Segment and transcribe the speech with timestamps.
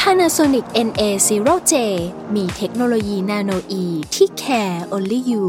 [0.00, 1.74] Panasonic NA0J
[2.34, 5.46] มีเทคโนโลยีนาโนอีที่ care only you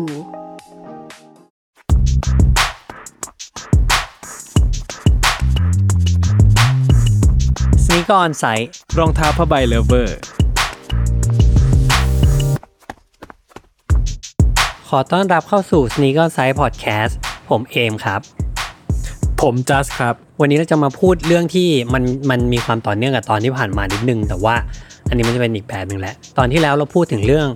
[7.84, 10.20] สนิกออนไซต์รองเท้าผ้าใบเลเวอร์
[14.90, 17.14] ขอต้อนรับเข้าสู่ s n e a k e r Side Podcast
[17.50, 18.45] ผมเอมครับ
[19.42, 24.56] ผมจัสครับ วันนี้เราจะมาพูดเรื่องที่มันมันมีความต่อเนื่องกับตอนที่ผ่านมานิดนึง แต่ว่า
[25.08, 27.48] อันนี้มันจะเป็นอีกแบบหนึ่งแหละ ตอนที่แล้วเราพูดถึงเรื่อง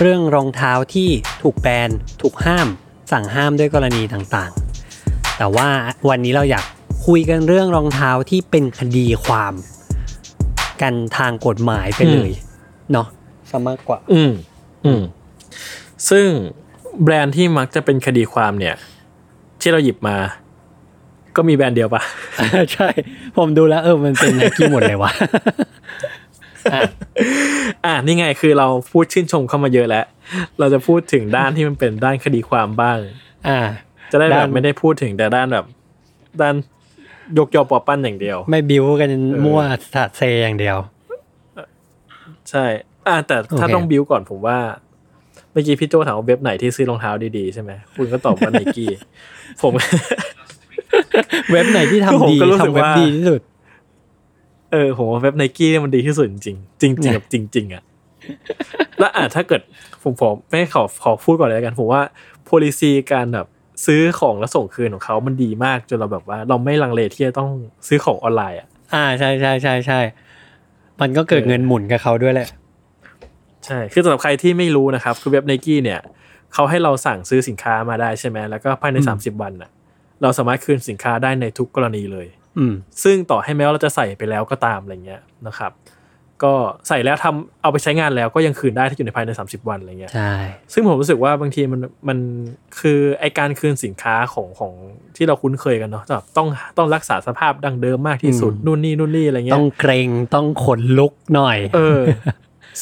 [0.00, 1.08] เรื่องรองเท้าที่
[1.42, 1.90] ถูกแบน
[2.22, 2.66] ถูกห้าม
[3.12, 5.68] สั่งห้ามด้วยกรณีต่างๆ แต่ว่า
[6.08, 6.64] วันนี้เราอยาก
[7.06, 9.54] คุยกันเรื่องรองเท้าที่เป็นคดีความ
[10.82, 12.30] กันทางกฎหมายไปเลย
[12.92, 13.06] เนาะ
[13.50, 14.32] ซะมากกว่า อืม
[14.84, 15.02] อืม
[16.10, 16.28] ซึ่ง
[17.02, 18.74] แบรนด์ที่มักจะเป็นคดีความเนี่ย
[19.60, 20.16] ที่เราหยิบมา
[21.36, 22.02] ก็มีแบรนด์เดียวปะ
[22.74, 22.88] ใช่
[23.36, 25.12] ผมดูแล้วเออมันเป็นไนกี้หมดเลยวะ
[26.74, 26.80] อะ
[27.84, 30.04] อะนี่ไงคือเราพูดชื่นชมเข้ามาเยอะแล้ว
[30.58, 32.98] เราจะพูดถึงด้านที่มันเป็นด้านคดีความบ้าง
[33.48, 33.58] อ่า
[34.10, 35.64] จะได้แบด้าบนไม่ได้พูดถึงแต่ด้านแบบ
[36.40, 36.54] ด้าน
[37.38, 39.10] ยกยอปอปั้นอย่างเดียว ไม่บิ้วกัน
[39.44, 39.60] มั่ว
[39.94, 40.76] สาดเซอย่างเดียว
[42.50, 42.64] ใช่
[43.08, 44.58] อ่าแต่ถ้าโอเคต้องบิวก่อนผมว่า
[45.52, 48.90] เมื่อกี้พี่โจถามว่าเว็บไหนที่ซื้อรองเท้าดีๆใช่ไหมคุณก็ตอบว่าไนกี้
[49.62, 49.72] ผม
[51.52, 53.40] เว็บไหนที่คือผมทำดีก็รู้สึกทำเว็บว่าดีที่สุด
[54.72, 57.82] เออผมว่าเว็บไนกี้เนี่ยมันดีที่สุดจริงๆจริงจริงกับจริงๆอะ
[58.98, 59.60] แล้วอะถ้าเกิด
[60.02, 62.02] ผมผมไม่ขอขอพูดก่อนเลยละกันผมว่า
[62.48, 63.46] policy การแบบ
[63.86, 67.50] ซื้อของแล้วส่งคืนของเขามันดีมากจนเราแบบว่า เราไม่ลังเลที่จะต้อง
[67.88, 70.00] ซื้อของออนไลน์อะอ่าใช่ใช่ใช่ใช่
[71.00, 72.48] มันก็เกิดเออเงินหมุนกับเขาด้วยแหละ
[73.66, 76.00] ใช่ คือสำหรับใครที่ไม่รู้นะครับ คือเว็บไนกี้เนี่ย
[76.54, 79.70] เขาให้เราสั่งซื้อสินค้ามาได้ใช่ไหมแล้วก็ภายในอืมสามสิบวันน่ะ
[80.22, 82.26] เราสามารถคืนสินค้าได้ในทุกกรณีเลย
[82.58, 85.72] อืมซึ่งต่อให้แม้ว่าเราจะใส่ไปแล้วก็ตามอะไรเงี้ยนะครับ
[86.44, 86.54] ก็
[86.88, 90.32] ใส่แล้วทำเอาไปใช้งานแล้วก็ยังคืนได้ถ้าอยู่ในภายใน 30 วันอะไรเงี้ยใช่
[90.72, 92.18] ซึ่งผมรู้สึกว่าบางทีมันมัน
[92.80, 94.72] คือไอการคืนสินค้าของของ
[95.16, 102.00] ที่เราคุ้นเคยกันเนาะแบบต้องต้องรักษาสภาพดังเดิมมากที่สุดนู่นนี่นู่นนี่อะไรเงี้ต้ยองเกรงต้องขนลุกหน่อย เออ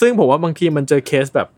[0.00, 1.49] ซึ่งผมว่าบางทีมันเจอเคสแบบ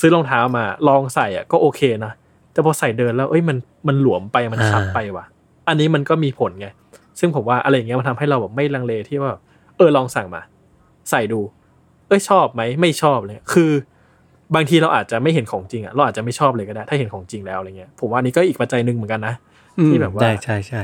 [0.00, 2.12] ซื้อรองเท้ามาลองใส่อะก็โอเคนะ
[2.52, 3.56] แต่พอใส่เดินแล้วเอ้ยมัน
[3.88, 5.24] มันหลวมไปมันคับอ่าไปว่ะ
[5.68, 6.66] อันนี้มันก็มีผลไง
[7.20, 9.32] ซึ่งผมว่าอะไรอย่างเงี้ยมันทำให้เราแบบไม่ลังเลที่ว่า
[9.76, 10.42] เออลองสั่งมา
[11.10, 11.40] ใส่ดู
[12.08, 13.70] เอ้ยชอบไหมไม่ชอบเลยคือ
[14.54, 19.34] บางทีเราอาจจะไม่เห็นของจริงอะเราอาจจะไม่ชอบเลยก็ได้ ถ้าเห็นของจริงแล้วอะไรเงี้ยผมว่านี่ก็อีกปัจจัยหนึ่งเหมือนกันนะ
[19.86, 20.82] ที่แบบว่าใช่ใช่ใช่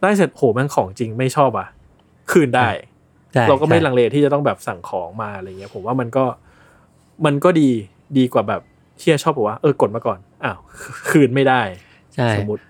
[0.00, 1.68] ได้เสร็จโหแมันของจริงไม่ชอบอะ
[2.32, 2.68] คืนได้
[3.32, 6.24] ใช่เราก็ไม่ใช่ลังเลที่จะต้องแบบสั่งของมาอะไรเงี้ย ผมว่ามันก็
[7.26, 7.70] มันก็ดี
[8.18, 8.60] ดีกว่าแบบ
[8.98, 10.58] เที่ยชอบบอกว่าเออกดมาก่อนอ้าว
[11.10, 11.62] คืนไม่ได้
[12.18, 12.62] ใช่สมมติ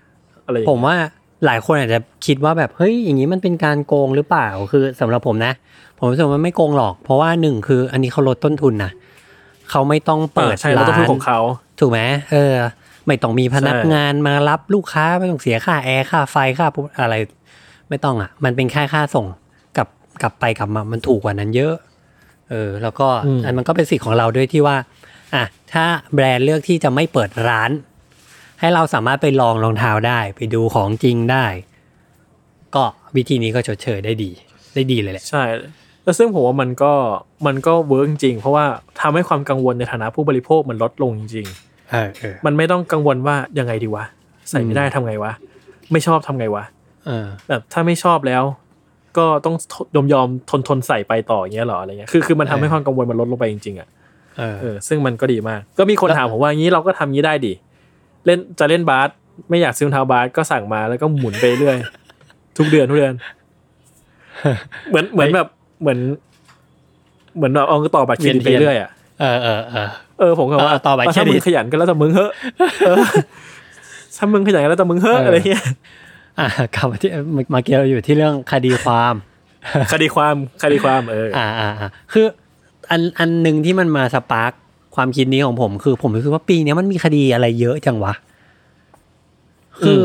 [0.45, 0.95] อะไรอย่างผเงี้ยมว่า
[1.45, 5.53] หลายคนอาจจะคิดว่าแบบเฮ้ยอย่างนี้มันเป็นการโกงหรือเปล่าคือสำหรับผมนะ
[5.99, 8.91] ผมรู้สึกว่าไม่โกงหรอก เพราะว่าหนึ่งคือ อันนี้เขาลดต้นทุนนะ
[9.69, 11.39] เขาไม่ต้องเปิดอ่าใช่เราต้องร้าพูดนของเขา
[11.79, 11.99] ถูกไหม
[12.31, 12.53] เออ
[13.07, 17.15] ไม่ต้องมีพนักใช่งานมารับลูกค้าไม่ต้องเสียค่าแอร์ค่าไฟค่าปุ๊บอะไร
[17.89, 19.25] ไม่ต้องอะ มันเป็นแค่ค่าส่ง
[19.77, 19.87] กลับ
[20.21, 21.75] กลับไปกลับมามันถูกกว่านั้นเยอะ
[22.49, 23.07] เออ แล้วก็
[23.45, 24.75] อันมันก็เป็นสิทธิ์ของเราด้วยที่ว่า
[25.35, 25.43] อะ
[25.73, 27.71] ถ้าแบรนด์เลือกที่จะไม่เปิดร้าน
[28.59, 31.45] ให้เราสามารถไปลองรองเท้าได้ ไปดูของจริงได้
[32.75, 32.83] ก็
[33.15, 34.31] วิธีนี้ก็ชดเชยได้ดี
[34.75, 35.43] ได้ดีเลยแหละใช่
[36.03, 36.93] แล้วซึ่งผมว่ามันก็
[37.47, 38.65] มันก็ work จริงๆเพราะว่า
[39.01, 41.47] ทำให้ความกังวลในฐานะผู้บริโภคมันลดลงจริง
[41.91, 44.05] เออเออๆมันไม่ต้องกังวลว่ายังไงดีวะ
[44.49, 45.31] ใส่ไม่ได้ทำไงวะ
[45.91, 46.63] ไม่ชอบทำไงวะ
[47.05, 48.43] เออแบบถ้าไม่ชอบแล้ว
[49.17, 49.55] ก็ต้อง
[49.95, 53.87] ยอมยอมทนทนใส่ไปต่ออย่างเงี้ยเหรออะไรเงี้ยคือคือมันทำให้ความกังวลมันลดลงไปจริงๆอะ
[54.37, 57.53] เออเออซึ่งมันก็ดีมาก ก็มีคนถามผมว่างี้เราก็ทำงี้ได้ดิ
[58.25, 59.09] เล่นจะเล่นบาส
[59.49, 61.77] ไม่อยากซื้อรองเท้าบาสก็สั่งมาแล้วก็หมุนไปเรื่อย
[62.57, 63.13] ทุกเดือนทุกเดือน
[64.89, 65.47] เหมือนเหมือนแบบ
[65.81, 65.99] เหมือน
[67.35, 68.89] เหมือนแบบเอาต่อบัตรเครดิตไปเรื่อยอะ
[69.21, 69.87] เออเออเออ
[70.19, 72.31] เออผมก็ว่าเออต่อบัตรเครดิตถ้ามึงขยันก็แล้วแต่มึงเฮ้อะ
[72.85, 72.95] เออ
[74.17, 75.63] ถ้ามึงขยันก็แล้วแต่มึงเฮ้อะเออออะไรเงี้ย
[76.39, 79.15] อะกลับมาที่เมื่อมาเกี่ยวอยู่ที่เรื่องคดีความ
[79.93, 82.25] คดีความคดีความเอออ่าอ่าอ่าคือ
[82.91, 84.51] อันอันหนึ่งที่มันมาสปาร์ก
[84.99, 88.13] ความคิดนี้ของผม คือผมรู้สึกว่าปีเนี้ยมันมีคดีอะไรเยอะจังวะ
[89.85, 90.03] คือ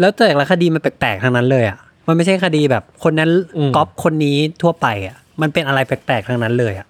[0.00, 6.86] แล้วแต่ละคดีมันแปลกๆทั้งนั้นเลย อะ มันไม่ใช่คดีแบบ คนนั้นอืมก๊อปคนนี้ทั่วไป อะ มันเป็นอะไรแปลกๆทั้งนั้นเลยอะ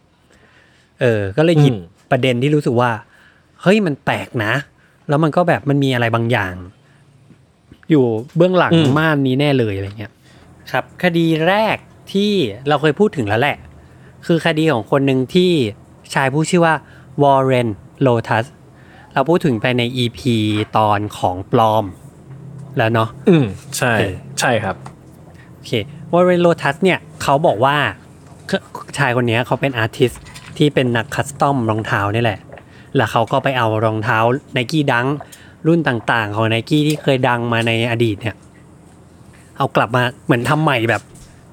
[1.01, 2.91] เออ ก็เลยหยิบอืมประเด็นที่รู้สึกว่า
[3.63, 4.53] เฮ้ยมันแปลกนะ
[5.09, 6.55] แล้วมันก็แบบมันมีอะไรบางอย่าง
[7.91, 8.05] อยู่
[8.37, 10.13] เบื้องหลังอืมม่านนี้แน่เลยอะไรเงี้ย
[10.71, 11.77] ครับ คดีแรก
[12.13, 12.33] ที่
[12.69, 13.57] เราเคยพูดถึงแล้วแหละ
[14.27, 15.53] คือคดีของคนหนึ่งที่
[16.15, 16.75] ชายผู้ชื่อว่า
[17.23, 17.69] Warren
[18.03, 18.45] Lotas
[19.13, 20.21] เราพูดถึงไปใน EP
[20.77, 21.85] ตอนของปลอม
[22.79, 23.47] แล้วเนาะอืม
[23.79, 24.77] ใช่เออใช่ครับ
[25.53, 25.71] โอเค
[26.13, 27.77] Warren Lotas เนี่ยเขาบอกว่า
[28.99, 30.13] ชายคนเนี้ยเขาเป็น artist
[30.57, 32.41] ที่เป็นนัก custom รองเท้านี่แหละ
[32.97, 34.19] แล้วเขาก็ไปเอารองเท้า
[34.53, 35.07] ไนกี้ Dunk
[35.67, 38.37] รุ่นต่างๆ ของไนกี้ที่เคยดังมาในอดีตเนี่ย
[39.57, 41.03] เอากลับมาเหมือนทำใหม่แบบ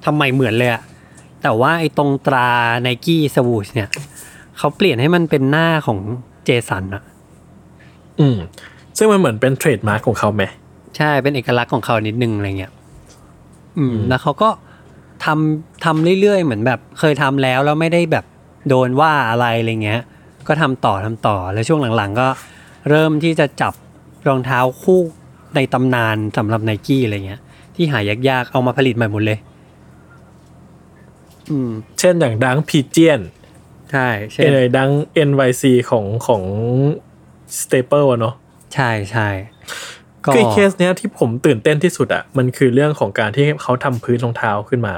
[0.04, 0.82] ทำใหม่เหมือนเลยอะ
[1.42, 2.48] แต่ว่าไอ้ตรงตรา
[2.82, 3.88] ไนกี้สวูชเนี่ย
[4.58, 5.98] เขาเปลี่ยนให้มันเป็นหน้าของ
[6.44, 7.02] เจสันอะ
[8.20, 8.38] อืม
[8.98, 10.42] ซึ่งมันเหมือนเป็นเทรดมาร์กของเขาไหม
[10.96, 12.72] ใช่เป็นเอกลักษณ์ของเขานิดนึงอะไรเงี้ย
[13.78, 14.50] อืม แล้วเขาก็
[15.24, 18.24] ทำทำเรื่อยๆ เหมือนแบบ เคยทำแล้วแล้วไม่ได้แบบ
[18.68, 20.00] โดนว่าอะไรอะไรเงี้ย
[20.48, 22.28] ก็ทำต่อทำต่อแล้วช่วงหลังๆ ก็
[22.88, 23.72] เริ่มที่จะจับ
[24.28, 25.00] รองเท้าคู่
[25.54, 27.40] ในตำนานสำหรับไนกี้อะไรเงี้ย
[27.74, 27.98] ที่หา
[28.28, 29.38] ยากๆ เอามาผลิตใหม่หมดเลย
[31.50, 33.20] อืม เช่นอย่าง Dunk Pigeon
[33.94, 34.90] ใช่ใช่เออดัง
[35.28, 36.42] NYC ของของ
[37.60, 38.34] Staple เนาะ
[38.74, 39.28] ใช่ใช่
[40.24, 44.94] ก็คือเคสเนี้ยที่ผมตื่นเต้นที่สุดอะมันคือเรื่องของการที่เขาทำพื้นรองเท้าขึ้นมา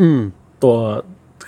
[0.00, 0.20] อืม
[0.62, 0.74] ตัว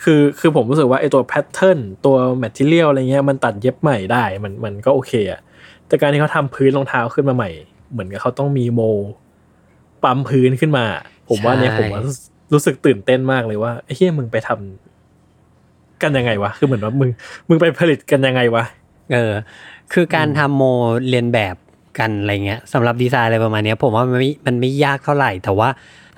[0.02, 5.40] คือคือผมรู้สึกว่าไอตัว pattern ตัว material อะไรเงี้ยมันตัดเย็บใหม่ได้ มันมันก็โอเคอะ
[5.86, 7.50] แต่การที่เขาทำพื้นรองเท้าขึ้นมาใหม่
[7.90, 8.80] เหมือนกับเขาต้องมีโม
[10.04, 10.86] ปั๊มพื้นขึ้นมา
[11.28, 12.02] ผมว่าเนี่ยใช่ผมว่า
[12.52, 14.95] รู้สึกตื่นเต้นมากเลยว่าไอ้เฮียมึงไปทำ
[16.02, 17.10] กันยังไงวะ คือเหมือนว่ามึง
[17.48, 18.64] มึงไปผลิตกันยังไงวะ
[19.12, 19.32] เออ
[19.92, 20.62] คือการทำโม
[21.08, 21.56] เรียนแบบ
[21.98, 25.68] กันอะไรเงี้ยสำหรับดีไซน์อะไรประมาณเนี้ยผมว่ามันไม่มันไม่ยากเท่าไหร่ แต่ว่า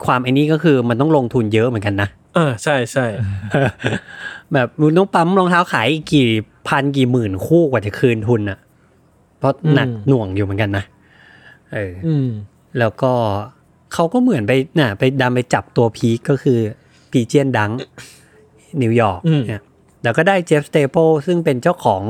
[0.05, 3.07] ความไอ้นี้ก็คือมันต้องลงทุนเยอะเหมือนกันนะเออใช่ใช่
[4.53, 6.29] แบบมึงต้องปั๊มรองเท้าขายอีกกี่
[6.69, 8.59] พันกี่หมื่นคู่กว่าจะคืนทุนอะ
[9.39, 10.85] เพราะหนักหน่วงอยู่เหมือนกันนะ
[11.73, 12.29] เอออืม
[12.79, 13.13] แล้วก็
[13.93, 16.59] เขาก็เหมือนไปน่ะ ไปดำไปจับตัว peak ก็คือ
[17.11, 17.71] Pigeon Dunk
[18.83, 19.63] นิวยอร์กอืมเนี่ย
[20.09, 22.03] แล้วก็ได้ Jeff Staple ซึ่งเป็นเจ้าของ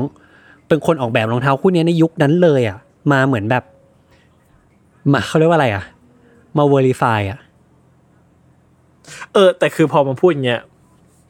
[0.67, 2.77] เป็นคนออกแบบรองเท้าคู่เนี้ยในยุคนั้นเลยอะ
[3.11, 3.63] มาเหมือนแบบ
[5.13, 5.83] มาเขาเรียกว่าอะไรอะ
[6.57, 7.39] มาเวอร์ i ฟายอะ
[9.33, 10.61] เออ แต่คือพอมาพูดอย่างเงี้ย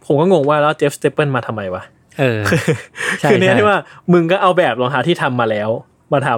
[0.06, 1.84] ผมก็งงว่าแล้ว Jeff Staple มาทำไมวะ
[2.20, 2.40] เออ
[3.20, 3.78] ใช่คือเนี้ยใช่ที่ว่า
[4.14, 5.70] มึงก็เอาแบบรองเท้าที่ทำมาแล้ว
[6.14, 6.30] มาท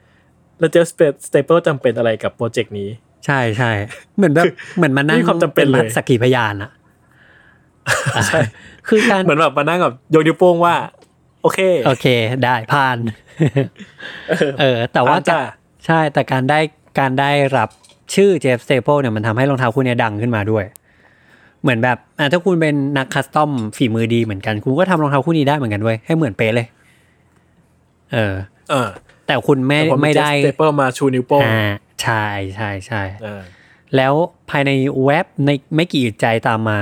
[0.00, 0.86] ำแล้ว Jeff
[1.26, 2.88] Staple จำเป็นอะไรกับโปรเจกต์นี้
[3.26, 3.70] ใช่ใช่
[4.16, 4.44] เหมือนแบบ
[4.76, 6.70] เหมือนมานั่งมีความจำเป็นเลยสักขีพยานอะ
[8.28, 8.40] ใช่
[8.88, 10.74] คือการเหมือนแบบมานั่งกับยกนิ้วโป้งว่า
[11.42, 12.06] โอเค โอเค
[12.44, 12.98] ได้ผ่าน
[14.60, 15.40] เออ แต่ว่าผ่านจ้ะ
[15.86, 16.58] ใช่แต่การได้
[16.98, 17.68] การได้รับ
[18.14, 20.64] ชื่อ Jeff Staple เนี่ยมันทำให้รองเท้าคู่เนี้ยดังขึ้นมาด้วย
[21.62, 26.66] เหมือนแบบอะถ้าคุณเป็นนัก custom ฝีมือดีเหมือนกัน คุณก็ทำรองเท้าคู่นี้ได้เหมือนกันเว้ยให้เหมือนเป๊ะเลย
[28.12, 28.34] เออ
[28.70, 28.88] เออ
[29.26, 31.62] แต่คุณไม่แต่พอไม่ได้เจฟสเตเปิลมาชูนิ้วโป้งอ่า
[32.02, 33.42] ใช่ใช่ใช่เออ
[33.96, 34.12] แล้ว
[34.50, 34.70] ภายใน
[35.04, 36.78] เว็บในไม่กี่อึดใจตามมา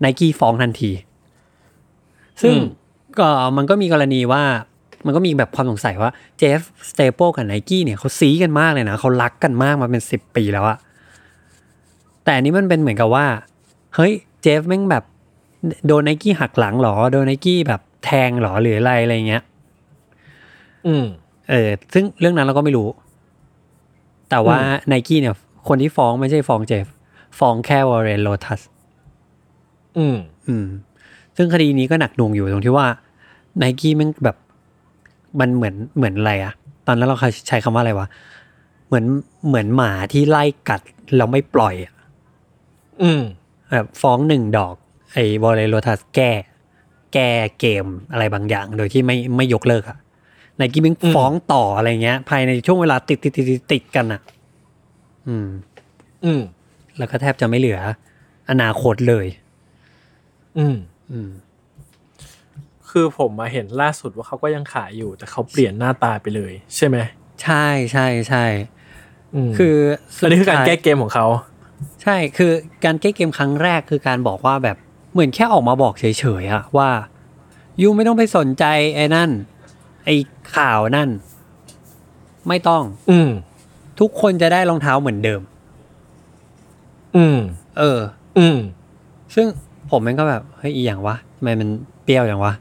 [0.00, 0.90] ไนกี้ฟ้องทันที
[2.42, 2.64] ซึ่งอืม
[3.18, 4.42] ก็มันก็มีกรณีว่า
[5.06, 6.60] มันก็มีแบบความสงสัยว่าเจฟ
[6.90, 10.78] สเตเปิลกับไนกี้เนี่ยเขาซี้กันมากเลยนะเขารักกันมากมาเป็นสิบปีแล้วอะ
[12.24, 13.26] แต่อันนี้มันเป็นเหมือนกับว่า
[13.94, 14.12] เฮ้ย
[14.42, 15.04] เจฟแม่งแบบ
[15.86, 19.42] โดนไนกี้หักหลังเหรอ โดนไนกี้แบบแทงเหรอหรืออะไรอะไรเงี้ย
[20.86, 21.04] อืม
[21.50, 22.88] เออ ซึ่งเรื่องนั้นเราก็ไม่รู้
[24.30, 25.34] แต่ว่าอืมไนกี้เนี่ย
[25.68, 26.86] คนที่ฟ้องไม่ใช่ฟ้องเจฟ
[27.38, 28.60] ฟ้องแค่วอร์เรนโลทัส
[29.98, 30.16] อืม
[30.48, 30.66] อืม
[31.36, 32.86] ซึ่งคดีนี้ก็หนักหน่วงอยู่ตรงที่ว่า
[33.58, 34.36] ไนกี้มันแบบ
[35.40, 36.52] มันเหมือนเหมือนอะไรอะ
[36.86, 37.16] ตอนนั้นเรา
[37.48, 38.08] ใช้คำว่าอะไรวะ
[38.86, 39.04] เหมือน
[39.48, 40.80] เหมือนหมาที่ไล่กัด
[41.16, 41.94] แล้วไม่ปล่อยอะ
[43.02, 43.22] อืม
[43.72, 44.74] แบบฟ้องหนึ่งดอก
[45.12, 46.30] ไอ้วอร์เรนโลทัสแก้
[47.14, 49.98] แก้เกมอะไรบางอย่าง โดยที่ไม่ไม่ยกเลิกอะ
[50.56, 54.20] ไนกี้มันอืมฟ้องต่ออะไรเงี้ย ภายในช่วงเวลาติดติดติดติดติดกันอะ
[55.28, 55.48] อืม
[56.24, 56.40] อืม
[56.98, 57.80] แล้วก็แทบจะไม่เหลือ
[58.50, 59.26] อนาคตเลย
[60.58, 60.76] อืม
[61.12, 61.30] อืม
[62.90, 66.96] คือผมมาเห็นล่าสุดว่าเขาก็ยังขายอยู่ แต่เขาเปลี่ยนหน้าตาไปเลย ใช่ไหม
[67.42, 68.44] ใช่ใช่ใช่
[69.48, 69.76] มคือ
[70.16, 71.26] สุดอันนี้คือการท้ยแก้เกมของเขา
[72.02, 72.52] ใช่คือ
[72.84, 74.76] การแก้เกมครั้งแรกคือการบอกว่าแบบ
[75.12, 76.04] เหมือนแค่ออกมาบอกเฉ
[76.42, 76.90] ยๆอะว่า
[77.80, 78.64] ยูไม่ต้องไปสนใจ
[78.96, 79.30] ไอ้นั่น
[80.04, 80.16] ไอ้
[80.54, 81.08] ข่าวนั่น
[82.48, 83.30] ไม่ต้อง อืม
[84.00, 85.40] ทุกคนจะได้รองเท้าเหมือนเดิม
[87.16, 87.38] อืม
[87.78, 88.00] เออ
[88.38, 88.58] อืม
[89.34, 89.46] ซึ่ง
[89.90, 91.68] ผมมันก็แบบเฮ้ยอีอย่างวะทำไมมัน
[92.04, 92.52] เปรี้ยวอย่างวะ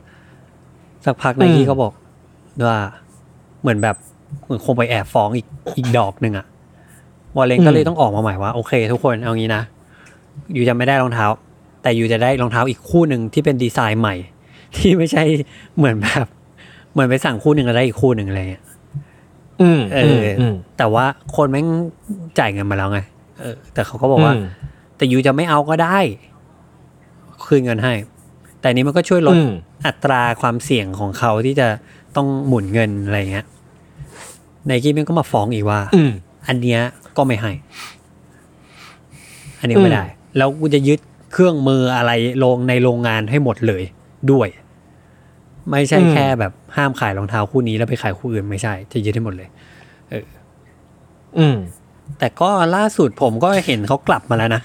[1.06, 1.94] สักพักไนกี้อืมก็บอก
[2.68, 2.80] ว่า
[3.62, 3.96] เหมือนแบบ
[4.46, 6.46] เหมือนคงไปแอบฟ้องอีกอีกดอกหนึ่งอะ
[7.38, 9.64] วอลเลนก็เลยต้องออกมาใหม่ว่า โอเค ทุกคนเอางี้นะ
[10.56, 11.26] ยูจะไม่ได้รองเท้า
[11.82, 14.16] แต่ยูจะได้รองเท้าอีกคู่หนึ่งที่เป็นดีไซน์ใหม่
[14.76, 15.24] ที่ไม่ใช่
[15.78, 16.26] เหมือนแบบ
[16.92, 18.64] เหมือนไปสั่งคู่หนึ่งแล้วได้อีกคู่หนึ่งอะไรเงี้ย
[19.62, 21.06] อืมเอออมแต่ว่า
[21.36, 21.68] คนแม่ง
[22.40, 23.00] จ่ายเงินมาแล้วไง
[23.40, 24.44] เออ แต่เขาก็บอกว่าอืม
[24.98, 25.98] แต่ยูจะไม่เอาก็ได้
[27.48, 27.94] คืนเงินให้
[28.60, 29.52] แต่อันนี้มันก็ช่วยลดอืม
[29.86, 31.68] อัตราความเสี่ยงของเขาที่จะ
[32.16, 33.46] ต้องหมุนเงินอะไรเงี้ย
[34.66, 36.12] ไนกี้มันก็มาฟ้องอีกว่าอืม
[36.48, 36.82] อันเนี้ย
[37.18, 37.52] ก็ไม่ให้
[39.60, 40.06] อันนี้ก็ไม่ได้
[40.38, 41.00] แล้วกูจะยึด
[41.34, 42.12] เครื่องมืออะไร
[42.44, 43.84] ลงในโรงงานให้หมดเลย
[44.32, 44.48] ด้วย
[45.72, 49.50] ไม่ใช่อืมแค่แบบห้ามขายรองเท้าคู่นี้แล้วไปขายคู่อื่นไม่ใช่ จะยึดให้หมดเลย
[51.38, 51.56] อืม
[52.20, 54.62] แต่ก็ล่าสุดผมก็เห็นเขากลับมาแล้วนะ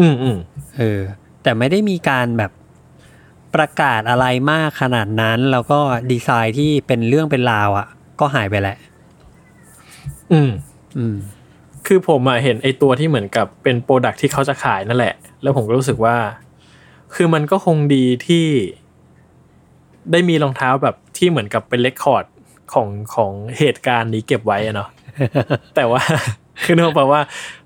[0.00, 0.36] อืมอืม
[0.76, 1.00] เออ
[1.42, 2.52] แต่ไม่ได้มีการแบบ
[3.54, 7.86] ประกาศอะไรมากขนาดนั้น แล้วก็ดีไซน์ที่เป็นเรื่องเป็นราวอะ่ะ
[8.20, 8.76] ก็หายไปแล้ว
[10.32, 10.50] อืม
[10.96, 11.16] อืม
[11.86, 16.16] คือผมอะเห็นไอตัวที่เหมือนกับเป็นโปรดักที่เขาจะขายนั่นแหละ แล้วผมก็รู้สึกว่า
[17.14, 18.46] คือมันก็คงดีที่
[20.12, 22.24] ได้มีรองเท้าแบบที่เหมือนกับเป็นเรคคอร์ด
[22.72, 24.88] ของของเหตุการณ์นี้เก็บไว้อะเนาะ
[25.76, 26.02] แต่ว่า
[26.62, 27.20] คือนึกออกปะว่า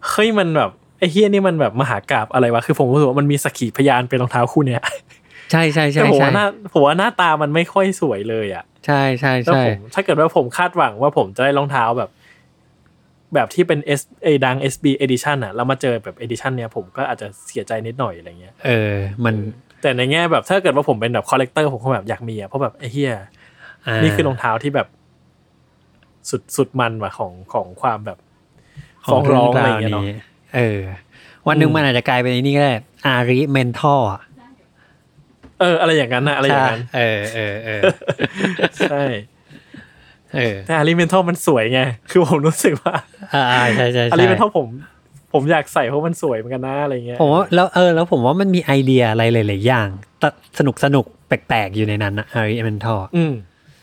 [0.09, 4.83] เฮ้ยมันแบบไอ้ เฮียนี่มันแบบมหากราบอะไรวะคือผมรู้สึกว่ามันมีสักขีพยานเป็นรองเท้าคู่เนี้ย
[5.53, 12.11] ใช่ใช่ใช่แต่ผมใช่ว่าหน้าผมว่าหน้าตามันไม่ค่อยสวยเลยอะ ใช่ใช่แล้วใช่ผมถ้าเกิดว่าผมคาดหวังว่าผมจะได้รองเท้าแบบ
[13.35, 18.95] แบบที่เป็น S เอดัง SB Edition อะแล้วมาเจอแบบ Edition เนี้ยผมก็อาจจะเสียใจนิดหน่อยอะไรเงี้ย เออ
[19.25, 19.35] มัน
[19.83, 24.89] แต่ในแง่แบบถ้าเกิดว่าผมเป็นแบบ collector ผมก็แบบอยากมีอะเพราะแบบไอ้เฮียานี่คือรองเท้าที่แบบ
[26.31, 28.19] สุดสุดมันว่ะของของความแบบ
[29.11, 30.05] ฟ้องร้องอะไรเงี้ยเนาะ
[30.57, 30.81] เออ
[31.49, 32.75] วันหนึ่งอืมมันอาจจะกลายเป็นไอ้นี่ก็ได้
[33.07, 34.09] Ari Menthol
[35.61, 37.83] เออ อะไรอย่างนั้นนะอะไรอย่างนั้น เออเออเออ
[38.91, 39.03] ใช่
[40.35, 41.81] เออแต่ Ari Menthol มันสวยไง
[42.11, 42.95] คือผมรู้สึกว่า
[43.35, 43.45] อ่า
[43.77, 44.67] ใช่ใช่ใช่ Ari Menthol ผม
[45.33, 49.89] ผมอยากใส่เพราะมันสวยเหมือนกันนะอะไรเงี้ยผมว่าแล้วเออแล้วผมว่ามันมีไอเดียอะไรหลายๆอย่าง
[50.23, 50.25] ต
[50.59, 53.35] สนุกสนุกแปลกๆอยู่ในนั้นนะ Ari Mentholอืม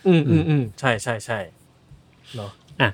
[0.07, 1.39] อืมอืมอืมใช่ใช่ใช่
[2.35, 2.51] เนาะ
[2.81, 2.89] อะ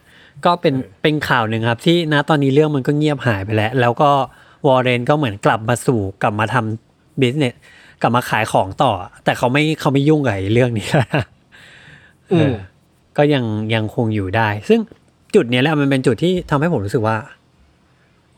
[0.46, 4.10] ก็เป็นเออเป็นข่าวหนึ่งครับ ที่ณตอนนี้เรื่องมันก็เงียบหายไปแล้ว แล้วก็
[4.67, 7.56] วอร์เรนก็เหมือนกลับมาสู่กลับมาทำ business
[8.01, 8.91] กลับมาขายของต่อ
[9.24, 11.25] แต่เขาไม่เขาไม่ยุ่งกับไอ้เรื่องนี้แล้วนะ
[12.32, 12.51] อืม
[13.17, 14.79] ก็ยังยังคงอยู่ได้ ซึ่ง
[15.36, 17.17] จุดเนี้ยแหละมันเป็นจุดที่ทำให้ผมรู้สึกว่า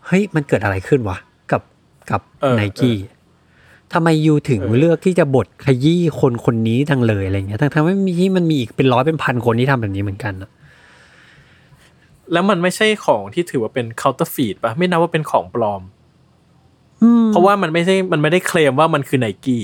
[0.06, 1.18] เฮ้ย มันเกิดอะไรขึ้นวะ
[1.52, 1.62] กับ
[2.10, 2.98] กับเออไนกี้
[3.94, 10.50] ทำไมยูถึงเออเลือกที่จะบดขยี้คนคนนี้จังเลยอะไรเงี้ยทั้งทั้งๆไม่มีที่มันมีอีกเป็นร้อยเป็นพันคนที่ทำแบบนี้เหมือนกันอะ
[12.34, 15.82] แล้วมันไม่ใช่ของที่ถือว่าเป็น counterfeit ป่ะไม่นับว่าเป็นของปลอม
[17.04, 19.64] อืมเพราะว่ามันไม่ใช่มันไม่ได้เคลมว่ามันคือไนกี้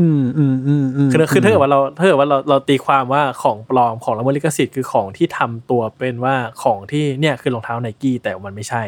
[0.00, 8.82] อืมอืมอืมอืมคือคือถ้าเกิดว่าเราถ้าเกิดว่าเราเราตีความว่าของปลอมของละเมิดลิขสิทธิ์คือของที่ทำตัวเป็นว่าของที่เนี่ยคือรองเท้าไนกี้แต่มันไม่ใช่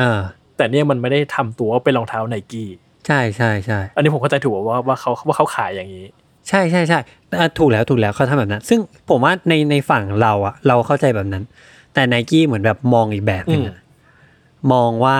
[0.00, 0.20] อ่า
[0.56, 2.68] แต่เนี่ยมันไม่ได้ทำตัวว่าเป็นรองเท้าไนกี้
[3.06, 6.06] ใช่ใช่ใช่อันนี้ผมเข้าใจถูกว่าว่าเขาว่าเขาขายอย่างนี้
[6.48, 6.98] ใช่ใช่ใช่
[7.40, 8.78] อะถูกแล้วถูกแล้วเขาทำแบบนั้น ซึ่ง
[9.08, 11.44] ผมว่าในในฝั่งเราอะเราเข้าใจแบบนั้น
[11.94, 13.78] แต่ไนกี้เหมือนแบบมองอีกแบบหนึงอะ
[14.72, 15.18] มองว่า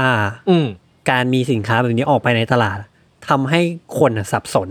[0.50, 0.66] อืม
[1.10, 2.78] การมีสินค้าแบบนี้ออกไปในตลาด
[3.28, 3.60] ทำให้
[3.98, 4.70] คนอะสับสน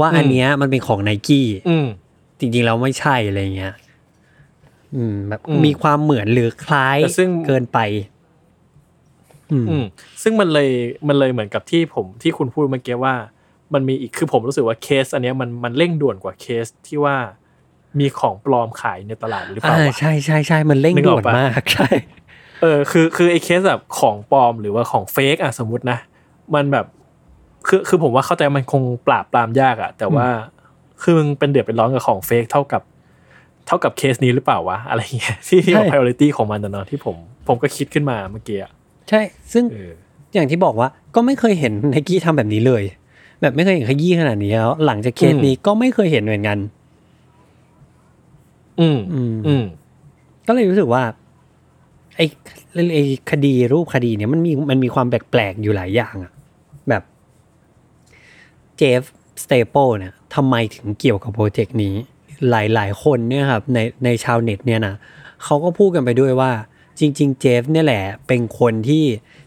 [0.00, 1.86] ว่าอืม อันเนี้ยมันเป็นของไนกี้อืม
[2.38, 3.74] จริงๆแล้วไม่ใช่อะไรเงี้ย
[4.94, 7.78] อืม แบบอืมมีความเหมือนหรือคล้ายแต่ซึ่ง เกินไป
[9.52, 9.84] อืม อืม
[10.22, 10.70] ซึ่งมันเลย
[11.08, 13.14] มันเลยเหมือนกับที่ผมที่คุณพูดเมื่อกี้ว่า
[13.74, 17.16] มันมีอีกคือผมรู้สึกว่าเคส อันเนี้ยมันมันเร่งด่วนกว่าเคสที่ว่า
[17.98, 21.88] มีของปลอมขายในตลาดหรือเปอ่าล่าวะใช่ใช่ใช่มันเร่งนึกอด่อวกนปะมากใช่
[22.62, 25.98] เออคือคือไอ้เคสแบบของปลอมหรือว่าของเฟกอะสมมตินะ
[26.54, 26.86] มันแบบ
[27.68, 30.26] คือคือผมว่าเข้าใจมันคงปราบปรามยากอะ แต่ว่า
[31.02, 32.82] คือมึงเป็นเดือดเป็นร้อนกับของเฟกเท่ากับ
[33.66, 37.16] เท่ากับเคสนี้หรือเปล่าวะอะไรเงี้ยที่ที่ใช่ priority ของมันนะเนาะที่ผม
[37.48, 38.70] ผมก็คิดขึ้นมาเมื่อกี้อะ
[39.08, 39.20] ใช่
[39.52, 39.92] ซึ่งเออ
[40.34, 42.82] อย่างที่บอกว่าก็ไม่เคยเห็นไนกี้ทำแบบนี้เลย
[43.42, 46.75] แบบไม่เคยเห็นขยี้ขนาดนี้แล้วหลังจากเคสนี้ก็ไม่เคยเห็นเหมือนกันอืม
[48.80, 48.98] อืม
[49.46, 49.64] อืม
[50.46, 51.02] ก็เลยรู้สึกว่า
[52.16, 52.26] ไอ้
[52.92, 56.32] ไอ้คดีรูปคดีเนี่ยมันมีมันมีความแปลกๆอยู่หลายอย่างอะ
[56.88, 57.02] แบบ
[58.76, 59.02] เจฟ
[59.44, 61.94] สเตเปิลเนี่ยทำไมถึงเกี่ยวกับโปรเจกต์นี้
[62.50, 64.94] หลายๆ คนเนี่ยครับในในชาวเน็ตเนี่ยนะ
[65.44, 66.50] เขาก็พูดกันไปด้วยว่า
[66.98, 69.04] จริง ๆ เจฟเนี่ยแหละ เป็นคนที่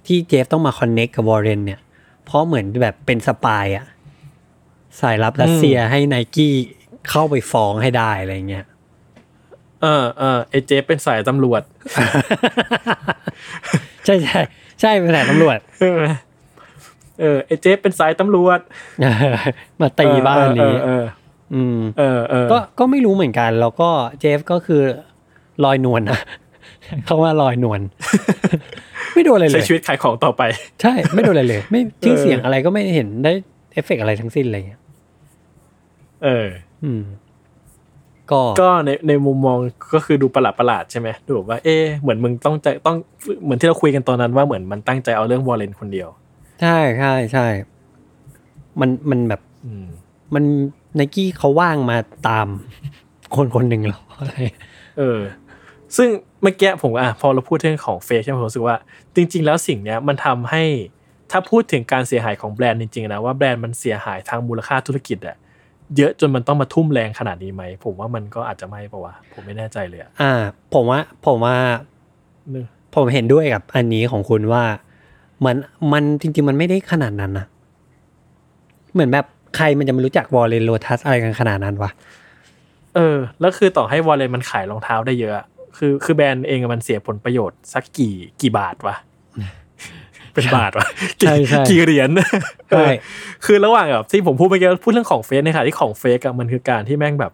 [0.07, 1.79] ที่เจฟต้องมา connect กับวอร์เรนเนี่ย
[2.25, 3.86] เพราะเหมือนแบบเป็น spy อะ
[5.00, 6.53] สายลับรัสเซียให้ไนกี้
[7.09, 8.65] เข้าไปฟ้องให้ได้อะไรเงี้ย
[9.81, 11.62] เออเออไอเจฟเป็นสายตำรวจ
[14.05, 14.39] ใช่ใช่
[14.81, 16.01] ใช่เป็นแผนตำรวจเออ
[17.19, 18.59] เออไอเจฟเป็นสายตำรวจ
[19.81, 21.05] มาตีบ้านนี้เออ
[21.53, 24.81] อืมเออเออเออก็ก็ไม่รู้เหมือนกัน แล้วก็เจฟก็คือ
[25.63, 26.19] ลอยนวลนะ
[27.05, 27.81] เขาว่าลอยนวล
[29.13, 30.41] ไไม่โดนอะไรเลใช้ยชีวิตขายของต่อไป
[30.81, 33.31] ใช่ไม่โดนอะไรเลย ไม่ชื่อเออเสียงอะไรก็ไม่เห็นได้
[33.74, 34.81] เอฟเฟกต์อะไรทั้งสิ้นอะไรเงี้ย
[36.24, 36.48] เออ
[36.83, 37.01] อืม
[38.31, 39.57] ก็ก็ในในมุมมอง
[39.93, 42.98] ก็คือดูประหลาดประหลาดๆใช่ไหมดูแบบว่าเอ๊ะเหมือนมึงตั้งใจต้อง
[43.43, 46.09] เหมือนที่เราคุยกันตอนนั้นว่าเหมือนมันตั้งใจเอาเรื่องวอร์เรนคนเดียว
[46.62, 47.45] ใช่ใช่ใช่
[48.79, 49.86] มันมันแบบอืม
[50.33, 50.43] มัน
[50.95, 52.48] ไนกี้เขาว่างมาตาม
[53.36, 54.33] คนคนหนึ่งเหรออะไร
[54.98, 55.19] เออ
[55.98, 56.09] ซึ่ง
[56.41, 58.75] เมื่อกี้ผมอะพอเราพูดเรื่องของเฟซใช่ไหมผมรู้สึกว่า
[59.15, 60.63] จริง ๆ แล้วสิ่งเนี้ยมันทำให้
[61.31, 65.36] ถ้าพูดถึงการเสียหายของแบรนด์จริงๆนะว่าแบรนด์มันเสียหายทางมูลค่าธุรกิจอะ
[65.98, 70.34] เยอะจนมันต้องมาทุ่มแรงขนาดนี้ไหม ผมว่ามันก็อาจจะไม่ปะวะผมไม่แน่ใจเลยอะอ่า
[70.74, 71.55] ผมว่าผมว่า
[72.51, 74.63] เนอะผมเห็นด้วยกับอันนี้ของคุณว่า
[75.46, 75.55] มัน
[75.93, 77.46] มันจริง ๆ มันไม่ได้ขนาดนั้นนะ
[78.93, 81.91] เหมือนแบบใครมันจะมารู้จักวอลเลนโลทัสอะไรกันขนาดนั้นวะ
[82.96, 85.46] เออ แล้วคือต่อให้วอร์เรนมันขายรองเท้าได้เยอะอะ
[85.77, 88.96] คือคือแบรนด์เองอะมันเสียผลประโยชน์สักกี่กี่บาทวะ
[90.33, 90.88] เป็นบาทวะ
[91.19, 92.09] ใช่ใช่กี่เหรียญ
[92.69, 92.91] ใช่เออ
[93.45, 97.33] คือระหว่างแบบที่ผมพูดเมื่อกี้พูดเรื่องของ fake ในขณะที่ของ fake อะมันคือการที่แม่งแบบ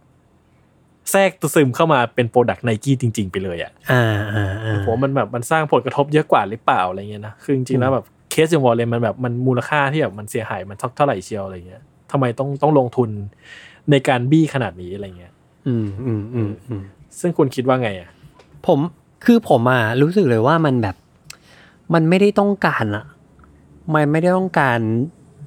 [1.12, 4.04] แทรกตัวซึมเข้ามาเป็น product ไนกี้จริง ๆ ไปเลยอะอ่า
[4.36, 13.10] อ่าอ่าผมว่ามันแบบมันสร้างผลกระทบเยอะกว่าหรือเปล่าอะไรเงี้ยนะคือจริงๆแล้วแบบเคสอย่างวอร์เรนมันแบบมันมูลค่าที่แบบมันเสียหายมันเท่าไหร่เชียวอะไรเงี้ยทำไมต้องต้องลงทุน
[13.92, 15.34] ในการบี้ขนาดนี้อะไรเงี้ย
[15.68, 16.84] อืมอืมอืมอืม
[17.20, 18.10] ซึ่งคุณคิดว่าไงอะ
[18.68, 18.80] ผม
[19.26, 20.96] คือผมอะรู้สึกเลยว่ามันแบบ
[21.94, 23.06] มันไม่ได้ต้องการอะ
[23.94, 24.80] มันไม่ได้ต้องการ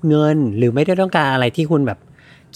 [0.09, 1.99] เงินหรือไม่ได้ต้องการอะไรที่คุณแบบ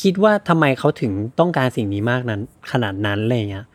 [0.03, 3.67] คิดว่าทำไมเขาถึงต้องการสิ่งนี้มากนั้น ขนาดนั้นอะไรเงี้ย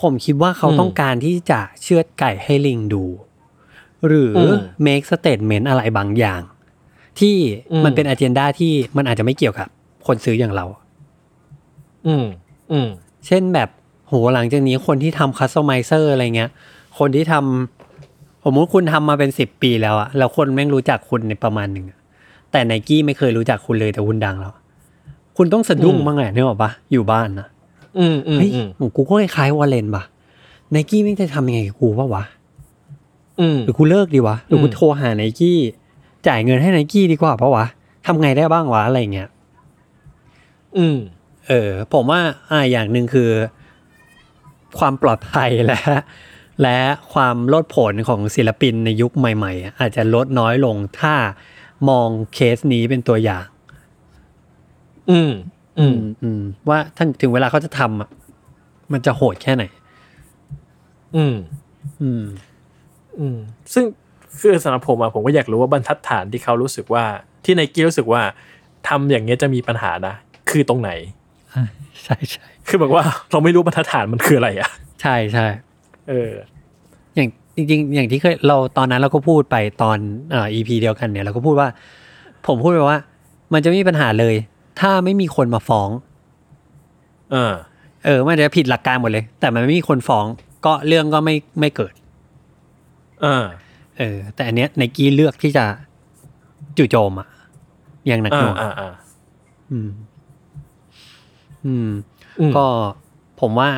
[0.00, 3.04] ผมคิดว่าเขาอืมต้องการที่จะเชือดไก่ให้ลิงดู
[4.06, 4.56] หรืออม
[4.86, 6.40] make statement อะไรบางอย่าง
[7.18, 7.36] ที่
[7.72, 9.68] อืมมันเป็น agenda ที่มันอาจจะไม่เกี่ยวกับ
[10.06, 10.66] คนซื้ออย่างเรา
[12.06, 12.26] อืม
[12.72, 12.88] อืม
[13.26, 13.68] เช่นแบบ
[14.06, 16.50] โหหลังจากนี้คนที่ทำ customizer อะไรเงี้ย
[16.98, 17.83] คนที่ทำ
[18.44, 21.98] สมมติคุณทำมาเป็นสิบปีแล้วอะแล้วคนแม่งรู้จักคุณในประมาณหนึ่งอะ
[22.52, 24.52] แต่ไนกี้ไม่เคยรู้จักคุณเลยแต่คุณดังแล้ว
[25.36, 27.48] คุณต้องสะดุ้งอืมบ้างแหละนึกออกปะอยู่บ้านนะ
[27.98, 30.02] อืมอืมเฮ้ยอืมของกูก็คล้ายๆวอร์เรนปะ
[30.70, 32.24] ไนกี้ไม่งจะทำยังไงกับกูปะวะ
[33.40, 35.58] อืมหรือกูเลิกดีวะหรือกูอืมโทรหาไนกี้
[36.26, 37.66] จ่ายเงินให้ไนกี้ดีกว่าปะวะ
[38.06, 39.28] ทำไงได้บ้างวะอะไรเงี้ย
[40.76, 40.96] อืม
[41.48, 43.28] เออ ผมว่าอ่าอย่างหนึ่งคือ
[44.78, 45.80] ความปลอดภัยและ
[46.62, 46.78] และ
[47.12, 51.14] ความลดผลของศิลปินในยุคใหม่ๆอะอาจจะลดน้อยลงถ้า
[51.88, 53.46] มองเคสนี้เป็นตัวอย่าง
[55.10, 55.32] อืม
[55.78, 58.10] อืม อืม ว่าถ้าถึงเวลาเขาจะทำอะ
[58.92, 59.64] มันจะโหดแค่ไหน
[61.16, 61.34] อืม
[62.02, 62.22] อืม
[63.18, 63.38] อืม
[63.72, 63.84] ซึ่ง
[64.40, 67.04] คือสำหรับผมอะผมก็อยากรู้ว่าบรรทัดฐานที่เขารู้สึกว่า
[67.44, 68.22] ที่ไนกี้รู้สึกว่า
[68.88, 70.14] ทำอย่างเงี้ยจะมีปัญหานะ
[70.50, 70.90] คือตรงไหน
[72.04, 74.70] ใช่ใช่คือแบบว่าเราไม่รู้บรรทัดฐานมันคืออะไรอะ
[75.02, 75.46] ใช่ใช่
[76.08, 76.32] เออ
[77.14, 79.98] อย่างจริง ๆ อย่างที่เคยเราตอนนั้นเราก็พูดไปตอน
[80.30, 81.68] เอ่อ EP เดียวกันเนี่ยเราก็พูดว่า
[82.46, 82.98] ผมพูดไปว่า
[83.52, 84.34] มันจะไม่มีปัญหาเลย
[84.80, 85.90] ถ้าไม่มีคนมาฟ้อง
[87.32, 87.54] เออ
[88.04, 90.24] เออมันจะผิดหลักการหมดเลย แต่มันไม่มีคนฟ้อง
[90.66, 91.92] ก็เรื่องก็ไม่ไม่เกิด
[93.22, 93.44] เออ
[93.98, 95.64] เออ แต่อันเนี้ยไนกี้เลือกที่จะ
[96.78, 97.28] จู่โจมอะ
[98.06, 98.92] อย่างหนักหอ่าน่วงอ่าอ่า
[99.70, 99.88] อืม
[101.66, 101.90] อืม
[102.40, 102.66] อืมก็
[103.40, 103.68] ผมว่า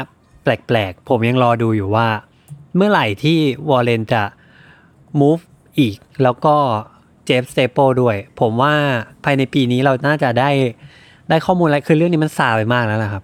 [0.47, 2.09] แปลกๆ ผมยังรอดูอยู่ว่า
[2.77, 3.39] เมื่อไหร่ที่
[3.71, 4.23] วอร์เรนจะ
[5.21, 5.43] move
[5.79, 6.55] อีก แล้วก็
[7.25, 8.73] เจฟสเตเปิลด้วย ผมว่า
[9.25, 10.51] ภายในปีนี้เราน่าจะได้
[11.29, 13.23] ได้ข้อมูลอะไร คือเรื่องนี้มันซาไปมากแล้วนะครับ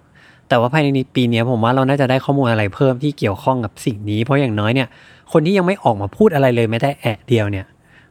[0.49, 4.87] แต่ว่าภายในปีนี้ผมว่าเราน่าจะได้ข้อมูลอะไรเพิ่มที่เกี่ยวข้องกับสิ่งนี้ เพราะอย่างน้อยเนี่ย
[5.31, 7.65] คนที่ยังไม่ออกมาพูดอะไรเลยแม้แต่แอะเดียวเนี่ย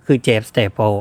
[0.06, 0.92] คือเจฟสเตเปิล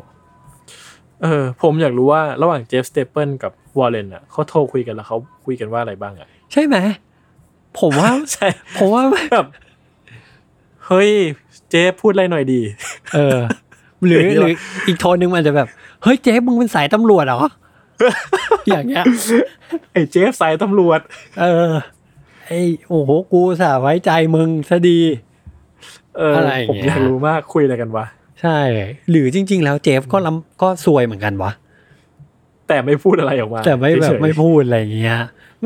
[1.22, 6.76] เออผมอยากรู้ว่าระหว่างเจฟสเตเปิลกับวอร์เรนอะเขาโทรคุยกันแล้วเขาคุยกันว่าอะไรบ้างอะใช่ไหม
[7.80, 9.46] ผมว่าใช่ผมว่าแบบ
[10.86, 11.12] เฮ้ย
[11.70, 12.62] เจฟพูดอะไรหน่อยดี
[13.14, 13.40] เออ
[14.06, 14.56] หรืออย่างนี้หวะรือ
[14.88, 15.68] อีกโทนหนึ่งมันอาจจะแบบ
[16.04, 17.42] เฮ้ยเจ๊มึงเป็นสายตำรวจเหรอ
[18.68, 19.06] อย่างเงี้ย
[19.92, 21.00] ไอ้เจฟสายตำรวจ
[21.42, 21.72] เออ
[22.46, 25.00] ไอ้โอ้โหกูสาไว้ใจมึงซะดี
[26.18, 28.06] เอออะไรอย่างผมเงี้ยอยากรู้มากคุยอะไรกันวะ
[28.42, 28.58] ใช่
[29.10, 31.52] หรือจริง ๆ แล้วเจฟก็ลำก็ซวยเหมือนกันวะ
[32.68, 35.20] แต่ไม่พูดอะไรออกมา แต่ไม่แบบเฉยๆไม่พูดอะไรอย่างเงี้ย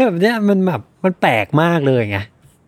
[0.05, 2.19] แบบเนี้ยมันแบบมันแปลกมากเลยไง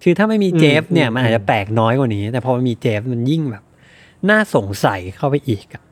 [0.04, 3.64] คือถ้าไม่มีเจฟเนี่ยอืมมันอาจจะแปลกน้อยกว่านี้ แต่พอมันมีเจฟมันยิ่งแบบ
[4.30, 5.84] น่าสงสัยเข้าไปอีกอะ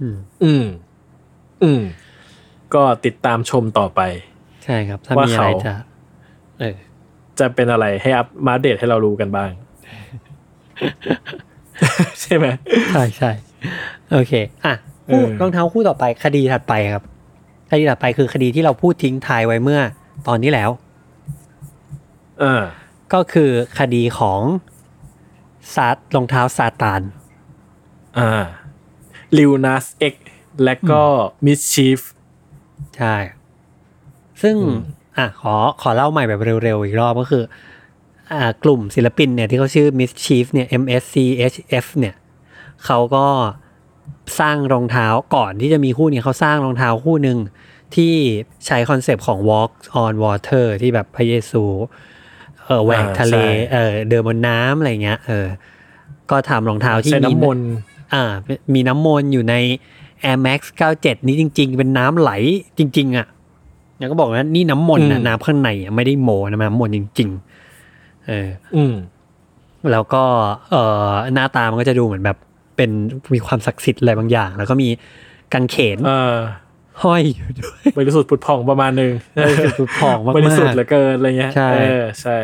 [0.00, 0.66] อืม อืม
[1.62, 1.82] อืม
[2.74, 4.00] ก็ติดตามชมต่อไป
[4.64, 5.74] ใช่ครับ ถ้าว่ามีอะไรเขาจะ
[6.60, 6.76] เออ
[7.38, 9.50] จะเป็นอะไรให้อัพมาเดตให้เรารู้กันบ้าง
[12.20, 12.46] ใช่ไหม
[12.90, 13.30] ใช่ใช่
[14.12, 14.32] โอเค
[14.64, 14.74] อะ
[15.06, 17.04] เออรองเท้าคู่ต่อไปคดีถัดไปครับ
[17.70, 19.80] คดีถัดไปคือคดีที่เราพูดทิ้งทายไว้เมื่อ
[20.26, 20.70] ตอนที่แล้ว
[22.42, 22.64] อ่า
[23.12, 24.42] ก็คือคดีของ
[25.74, 27.02] ซาดรองเท้าซาตาน
[28.18, 28.44] อ่า
[29.38, 30.14] ลิวนัสเอ็ก
[30.64, 31.02] และก็
[31.44, 32.00] มิสชีฟ
[32.96, 33.14] ใช่
[34.42, 34.80] ซึ่งอืม
[35.16, 37.44] อะขอขอเล่าใหม่แบบเร็วๆ อีกรอบก็คือ
[38.32, 42.14] อ่ากลุ่มศิลปินเนี่ยที่เขาชื่อ Mischief เนี่ย MSCHF เนี่ย
[42.84, 43.26] เขาก็
[44.40, 47.38] สร้างรองเท้าก่อนที่จะมีคู่นี้เขาสร้างรองเท้าคู่หนึ่ง
[47.94, 48.14] ที่
[48.66, 49.70] ใช้คอนเซปต์ของ Walk
[50.04, 51.64] on Water ที่แบบพระเยซู
[52.64, 55.46] เออแหวกอ่าทะเลใช่เออเดินบนน้ำอะไรเงี้ยเออ
[56.30, 57.68] ก็ทำรองเท้าที่ใช้มีน้ำมนต์
[58.14, 58.22] อ่า
[58.74, 59.54] มีน้ำมนต์อยู่ใน
[60.30, 60.60] Air Max
[60.94, 62.32] 97 นี้จริง ๆ เป็นน้ำไหล
[62.78, 63.26] จริง ๆ อะ
[63.98, 67.28] แล้วก็บอกว่านี่น้ำมนต์นะอืมน้ำข้างในอะไม่ได้โมนะน้ำมนต์จริง
[67.78, 68.94] ๆ เอออืม
[69.92, 70.22] แล้วก็
[70.70, 72.38] เอ่อหน้าตามันก็จะดูเหมือนแบบ
[72.76, 72.90] เป็น
[73.34, 74.88] มีความศักดิ์สิทธิ์อะไรบางอย่าง แล้วก็มี
[75.52, 76.36] กางเขนเออ
[77.04, 79.12] ห้อยอยู่ด้วยบริสุทธิ์ผุดผ่องประมาณหนึ่ง
[79.80, 82.38] สุดผองมากบริสุทธิ์ๆเหลือเกินอะไรเงี้ยใช่เออใช่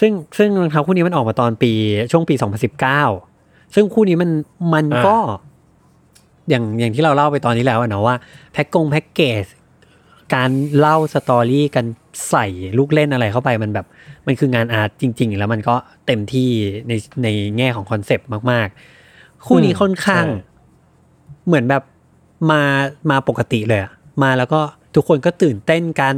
[0.00, 1.72] ซึ่งซึ่งรองเท้าคู่นี้มันออกมาตอนปี
[2.12, 2.34] ช่วงปี
[3.04, 4.30] 2019 ซึ่งคู่นี้มัน
[4.74, 5.16] มันก็
[6.50, 8.16] อย่างอย่างที่เราเล่าไปตอนนี้แล้วอะเนาะว่า
[8.52, 9.44] แพ็กกงแพ็กเกจ
[10.34, 11.84] การเล่า story กัน
[12.30, 12.46] ใส่
[12.78, 13.86] ลูกเล่นอะไรเข้าไปมันแบบ
[14.26, 15.74] มันคืองาน art จริง ๆ แล้วมันก็
[16.06, 16.48] เต็มที่
[16.88, 18.68] ในในแง่ของคอนเซปต์มาก
[19.06, 20.48] ๆ คู่นี้ค่อนข้างใช่
[21.46, 21.82] เหมือนแบบ
[22.50, 22.62] มา
[23.10, 24.60] มาปกติเลยอะมาแล้วก็
[24.94, 26.16] ทุกคนก็ตื่นเต้นกัน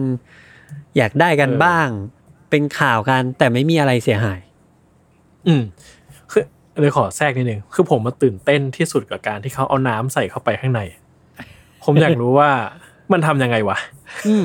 [0.97, 1.89] อยากได้กันบ้าง
[2.51, 4.41] เป็นข่าวกันแต่ไม่มีอะไรเสียหาย
[5.47, 5.63] อืม
[6.31, 6.45] คือ
[6.81, 10.81] เลยขอแทรกนิดนึงคือผมมาตื่นเต้นที่สุดกับการที่เขาเอาน้ำใส่เข้าไปข้างใน
[11.85, 12.51] ผมอยากรู้ว่า
[13.13, 13.79] มันทำยังไงวะ
[14.27, 14.45] อืม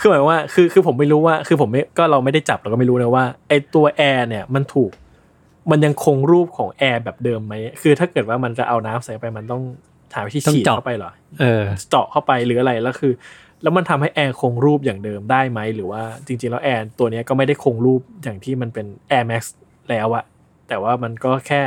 [0.00, 4.90] คือหมายว่าคือคือผมไม่รู้ว่า คือผมไม่ก็เราไม่ได้จับเราก็ไม่รู้นะว่าไอตัวแอร์เนี่ยมันถูก
[5.70, 9.62] มันยังคงรูปของแอร์แบบเดิมไหมคือถ้าเกิดว่ามันจะเอาน้ำใส่ไปมันต้อง
[10.14, 13.12] หาวิธีต้องฉีดเจาะเข้าไปเหรอเออเจาะเข้าไปหรืออะไรแล้วคือ
[13.62, 19.42] แล้วมันทำให้แอร์คงรูปอย่างเดิมได้ไหมหรือว่าจริง ๆ แล้วแอร์ตัวเนี้ยก็ไม่ได้คงรูปอย่างที่มันเป็น Air Max
[19.90, 20.24] แล้วอะ
[20.68, 21.62] แต่ว่ามันก็แค่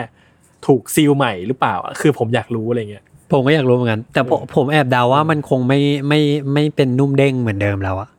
[0.67, 6.21] ถูกซีลใหม่หรือเปล่าอะคือผมอยากรู้อะไรเงี้ยผมก็อยากรู้เหมือนกัน แต่ผมผมแอบเดาว่ามันคงไม่ไม่
[6.53, 8.09] ไม่เป็นนุ่มเด้งเหมือนเดิมแล้วอะ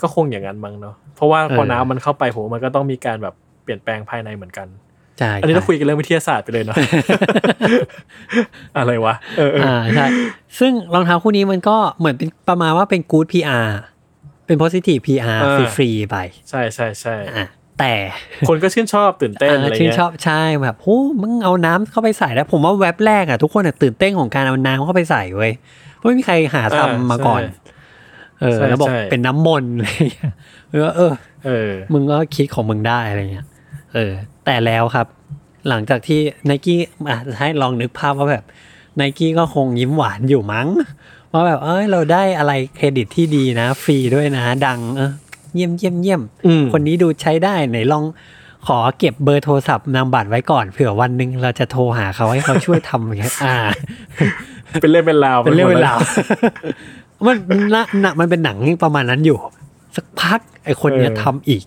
[0.00, 4.66] ก็คงอย่างนั้นมั้งเนาะเพราะว่าพอเออน้ำมันเข้าไปผมว่ามันก็ต้องมีการแบบเปลี่ยนแปลงภายในเหมือนกัน
[5.20, 6.76] ใช่อันนี้เราใช่คุยกันเรื่องวิทยาศาสตร์ไปเลยเนาะ
[8.78, 10.06] อะไรวะเออเอออ่าใช่
[10.58, 13.68] ซึ่งรองเท้าคู่นี้มันก็เหมือนเป็นประมาณว่าเป็นกู๊ด PR
[14.46, 15.40] เป็น positive PR
[15.76, 16.16] ฟรีๆไป
[16.50, 17.46] ใช่ใช่ใช่อะ
[17.78, 17.94] แต่
[18.48, 25.52] คนก็ชื่นชอบตื่นเต้นอะไรอ่าชื่นเงี้ยชอบใช่แบบโอ้มึงเอาน้ำเข้าไปใส่แล้ว ผมว่าแว็บแรกอะทุกคนอะตื่นเต้นของการเอาน้ำเข้าไปใส่เว้ย
[25.96, 27.42] เพราะไม่มีใครหาทำมาก่อน
[28.40, 30.32] เออแล้วบอกเป็นน้ำมนต์อะไรอย่างเงี้ย
[30.70, 31.12] เออเออ
[31.46, 33.46] เออ มึงก็คิดของมึงได้อะไรเงี้ย
[33.94, 34.12] เออ
[34.44, 35.06] แต่แล้วครับ
[35.68, 38.44] หลังจากที่ไนกี้อะให้ลองนึกภาพว่าแบบ
[38.96, 40.68] ไนกี้ก็คงยิ้มหวานอยู่มั้ง
[41.32, 45.12] ว่าแบบเอ้ยเราได้อะไรเครดิตที่ดีนะ ฟรีด้วยนะ ดังเออ
[45.54, 48.04] เยี่ยมเยี่ยมเยี่ยมอืมคนนี้ดูใช้ได้ไหนลอง
[48.66, 53.56] ขอเก็บเบอร์โทรศัพท์นามบัตรไว้ก่อนเผื่อวันหนึ่งเราจะโทรหาเขาให้เขาช่วยทำอย่างเงี้ยอ่า
[54.80, 55.98] เป็นเรื่องเป็นราวเป็นเรื่องไปหเป็มดนแล้ราว
[57.26, 57.36] มัน
[57.74, 59.38] นะนะมันเป็นหนังประมาณนั้นอยู่
[59.96, 61.62] สักพักไอคนเนี้ยเออทำอีก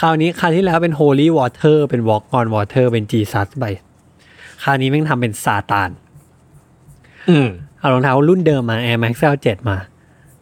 [0.00, 3.64] คราวนี้คราวที่แล้วเป็น Holy Water เป็น Walk on Water เป็น Jesus ไป
[4.62, 5.90] คราวนี้แม่งทำเป็นซาตาน
[7.30, 9.76] อืมเอารองเท้ารุ่นเดิมมา Air Max L 7 มา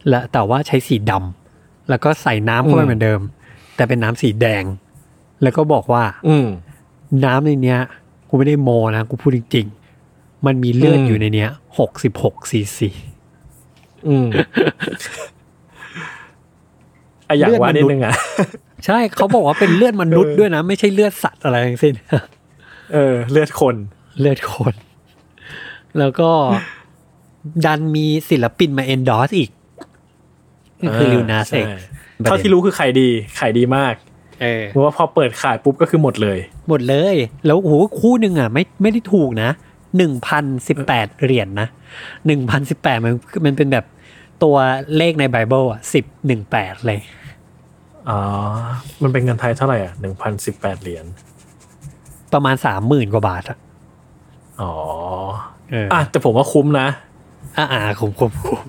[0.09, 3.19] และแต่ว่าใช้สีดำแล้วก็ใส่น้ำเข้าไปอืมเหมือนเดิม
[3.75, 4.63] แต่เป็นน้ำสีแดง
[5.43, 6.47] แล้วก็บอกว่า อืม
[7.25, 7.79] น้ำในเนี้ย
[8.29, 9.65] กูไม่ได้โมนะกูพูดจริง
[10.05, 12.89] ๆ มันมีเลือดอืมอยู่ในเนี้ยหกสิบหกซีซี
[14.07, 14.27] อืม
[17.27, 18.15] อะอยากเลือดว่านิดมนุษย์นึงอะ
[18.85, 21.93] ใช่เขาบอกว่าเป็นเลือดมนุษย์ด้วยนะ ไม่ใช่เลือดสัตว์อะไรทั้งสิ้น
[22.93, 23.75] เออ เลือดคน
[24.19, 24.73] เลือดคน
[25.99, 26.29] แล้วก็
[27.65, 29.49] ดันมีศิลปินมาเอนดอสอีก
[30.85, 31.77] ก็คือลิวนาเซกใช่
[32.23, 33.93] เท่าที่รู้คือขายดีขายดีมาก
[34.41, 39.49] เออเพราะว่าพอเปิดขายปุ๊บก็คือหมดเลย หมดเลย แล้วโอ้โหคู่หนึ่งอะ ไม่ไม่ได้ถูกนะ
[39.97, 41.67] หนึ่งพันสิบแปดเหรียญนะ
[42.25, 43.13] หนึ่งพันสิบแปดมัน
[43.45, 43.85] มันเป็นแบบ
[44.43, 44.55] ตัว
[44.97, 46.99] เลขในไบเบิลอะสิบหนึ่งแปดเลย
[48.09, 48.19] อ๋อ
[49.03, 51.05] มันเป็นเงินไทยเท่าไหร่อะหนึ่งพันสิบแปดเหรียญ
[52.33, 53.57] ประมาณสามหมื่นกว่าบาทอะ
[54.61, 54.73] อ๋อ
[55.71, 56.87] เอออะแต่ผมว่าคุ้มนะ
[57.57, 58.59] อ่าอ่าคุ้มคุ้มคุ้ม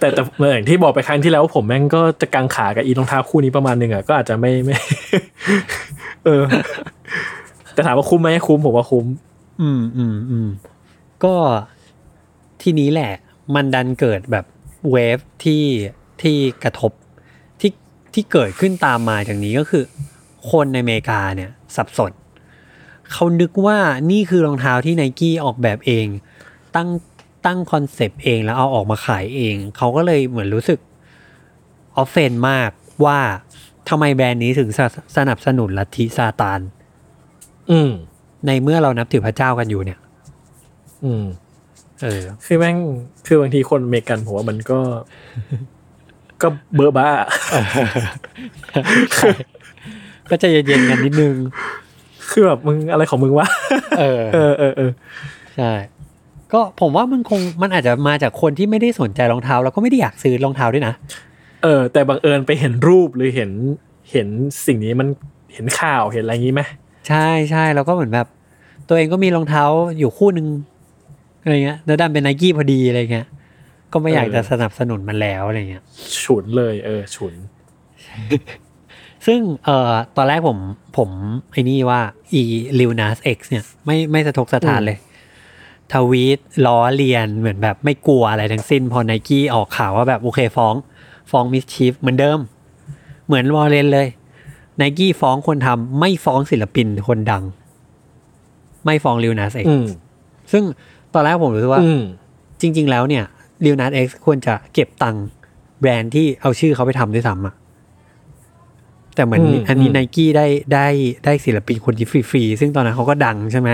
[0.00, 4.76] แต่แต่อย่างที่บอกไปครั้งที่แล้วผมแม่งก็จะกังขากับอีรองเท้าคู่นี้ประมาณหนึ่งอะก็อาจจะไม่ไม่
[6.24, 6.42] เออ
[7.74, 9.06] แต่ถามว่าคุ้มไหมคุ้มผมว่าคุ้ม
[9.62, 10.48] อืมอืมอืม
[11.24, 11.34] ก็
[12.62, 13.12] ทีนี้แหละ
[13.54, 14.44] มันดันเกิดแบบ
[14.90, 15.64] wave ที่
[16.22, 16.92] ที่กระทบ
[18.16, 19.84] ที่ที่เกิดขึ้นตามมาจากนี้ก็คือ
[20.50, 22.12] คนในอเมริกาเนี่ยสับสน
[23.12, 23.78] เขานึกว่า
[24.10, 26.06] นี่คือรองเท้าที่ไนกี้ออกแบบเอง
[26.76, 26.88] ตั้ง
[27.46, 30.78] ตั้งคอนเซปต์เองแล้วเอาออกมาขายเอง เขาก็เลยเหมือนรู้สึก
[31.96, 32.70] offend มาก
[33.04, 33.18] ว่า
[33.88, 34.80] ทำไมแบรนด์นี้ถึงส
[35.16, 36.60] สนับสนุนลัทธิซาตาน
[37.70, 37.90] อืม
[38.46, 39.98] ในเมื่อเรานับถือพระเจ้ากันอยู่เนี่ย
[41.04, 41.24] อืม
[42.02, 42.76] เออ คือแม่ง
[43.26, 44.80] คือบางทีคนอเมริกันผมว่ามันก็
[46.42, 47.10] ก็เบอร์บ้า
[50.30, 51.34] ก็จะเย็นๆกันนิดนึง
[52.30, 53.48] คือแบบมึงอะไรของมึงวะ
[53.98, 54.90] เออเออ เออเออ
[55.56, 55.72] ใช่
[56.52, 60.94] ก็ผมว่ามันคงมันอาจจะมาจากคนที่ไม่ได้สนใจรองเท้า แล้วก็ไม่ได้อยากซื้อรองเท้าด้วยนะ
[61.62, 63.50] เออ แต่บังเอิญไปเห็นรูปหรือเห็น
[64.10, 64.28] เห็น
[64.66, 65.08] สิ่งนี้มัน
[65.52, 66.62] เห็นข่าวเห็นอะไรอย่างนี้ไหม
[67.08, 68.26] ใช่ใช่แล้วก็เหมือนแบบ
[68.88, 69.64] ตัวเองก็มีรองเท้า
[69.98, 70.46] อยู่คู่หนึ่ง
[71.42, 73.26] อะไรเงี้ยแล้วดันเป็นไนกี้พอดีอะไรเงี้ย
[73.92, 75.84] ก็ไม่อยากจะสนับสนุนมันแล้วอะไรเงี้ย
[76.22, 77.34] ฉุนเลยเออฉุน
[79.26, 80.58] ซึ่งเอ่อตอนแรกผม
[80.96, 81.10] ผม
[81.52, 82.00] ไอ้นี่ว่า
[82.32, 82.42] อี
[82.80, 84.98] Lil Nas X เนี่ยไม่ไม่สะทกสะท้านเลย
[85.92, 90.74] ทวีตล้อเลียนเหมือนแบบไม่กลัวอะไรทั้งสิ้น พอไนกี้ออกข่าวว่าแบบโอเคฟ้อง
[91.30, 92.38] ฟ้อง MSCHF เหมือนเดิม
[93.26, 94.08] เหมือน Warren เลย
[94.76, 97.42] ไนกี้ฟ้องคนทำไม่ฟ้องศิลปินคนดัง
[98.84, 99.86] ไม่ฟ้อง Lil Nas X อืม
[100.52, 100.64] ซึ่ง
[101.14, 102.02] ตอนแรกผมรู้สึกว่าอืม
[102.60, 103.24] จริง ๆ แล้วเนี่ย
[103.64, 105.26] Lil Nas X ควรจะเก็บตังค์
[105.80, 107.54] แบรนด์ที่เอาชื่อเขาไปทำด้วยซ้ำอะ
[109.14, 110.86] แต่เหมือนอืมอันนี้อืมไนกี้ได้ได้
[111.24, 113.70] ได้ศิลปินคนที่ฟรีๆ ซึ่งตอนนั้นเขาก็ดังใช่ไหม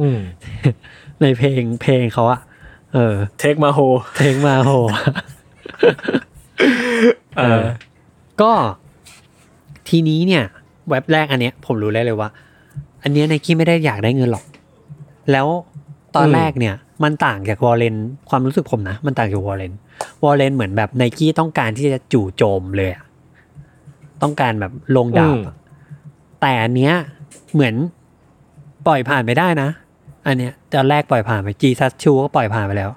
[0.00, 0.18] อืม
[1.20, 2.40] ในเพลงเพลงเขาอะ
[2.92, 3.78] เออ take my horse
[4.16, 4.70] เพลง my horse
[7.36, 7.64] เออ
[8.42, 8.52] ก็
[9.88, 10.44] ทีนี้เนี่ย
[10.88, 12.28] wave แรกอันเนี้ย ผมรู้ได้เลยว่า
[13.02, 14.44] อันเนี้ยไนกี้ไม่ได้อยากได้เงินหรอก
[15.30, 15.46] แล้ว
[16.16, 17.94] ตอนอืมแรกเนี่ย มันต่างจาก Warren
[18.28, 19.72] ความรู้สึกผมนะ มันต่างจาก Warren
[20.24, 23.04] Warren เหมือนแบบไนกี้ต้องการที่จะจู่โจมเลยอะ
[24.22, 25.56] ต้องการแบบลงดาบอะ
[26.40, 26.94] แต่อันเนี้ย
[27.52, 27.74] เหมือน
[28.86, 29.68] ปล่อยผ่านไปได้นะ
[30.26, 32.90] อันเนี้ยตอนแรกปล่อยผ่านไปจีซัสชูก็ปล่อยผ่านไปแล้ว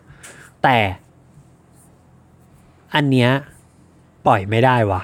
[0.64, 0.78] แต่
[2.96, 3.30] อันเนี้ย
[4.28, 5.02] ปล่อยไม่ได้วะ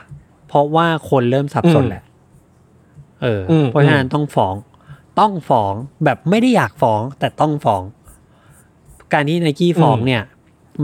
[0.48, 2.04] เพราะว่าคนเริ่มสับสนแหละ
[3.22, 4.56] เอออมเพราะฉะนั้นต้องฟ้อง
[5.20, 5.74] ต้องฟ้อง
[6.06, 7.82] แบบไม่ได้อยากฟ้อง แต่ต้องฟ้อง
[9.14, 10.24] การที่ไนกี้ฟ้องเนี่ย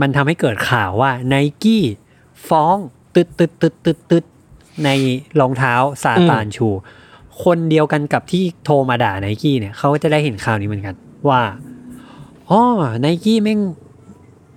[0.00, 1.84] มันทำให้เกิดข่าวว่าไนกี้
[2.48, 2.76] ฟ้อง
[3.14, 4.24] ตึดตึดตึดตึดตึด
[4.84, 4.88] ใน
[5.40, 6.68] รองเท้าซาตานชู
[7.44, 10.94] คนเดียวกันกับที่โทรมาด่าไนกี้เนี่ยเขาก็จะได้เห็นข่าวนี้เหมือนกัน
[11.28, 11.42] ว่า
[12.50, 12.62] อ๋อ
[13.00, 13.60] ไนกี้แม่ง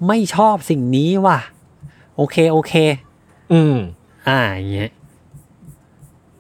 [0.08, 1.40] ไม่ชอบสิ่งนี้ว่ะ
[2.16, 2.74] โอเคโอเค
[3.54, 3.76] อืม
[4.28, 4.92] อ่าอย่างเงี้ย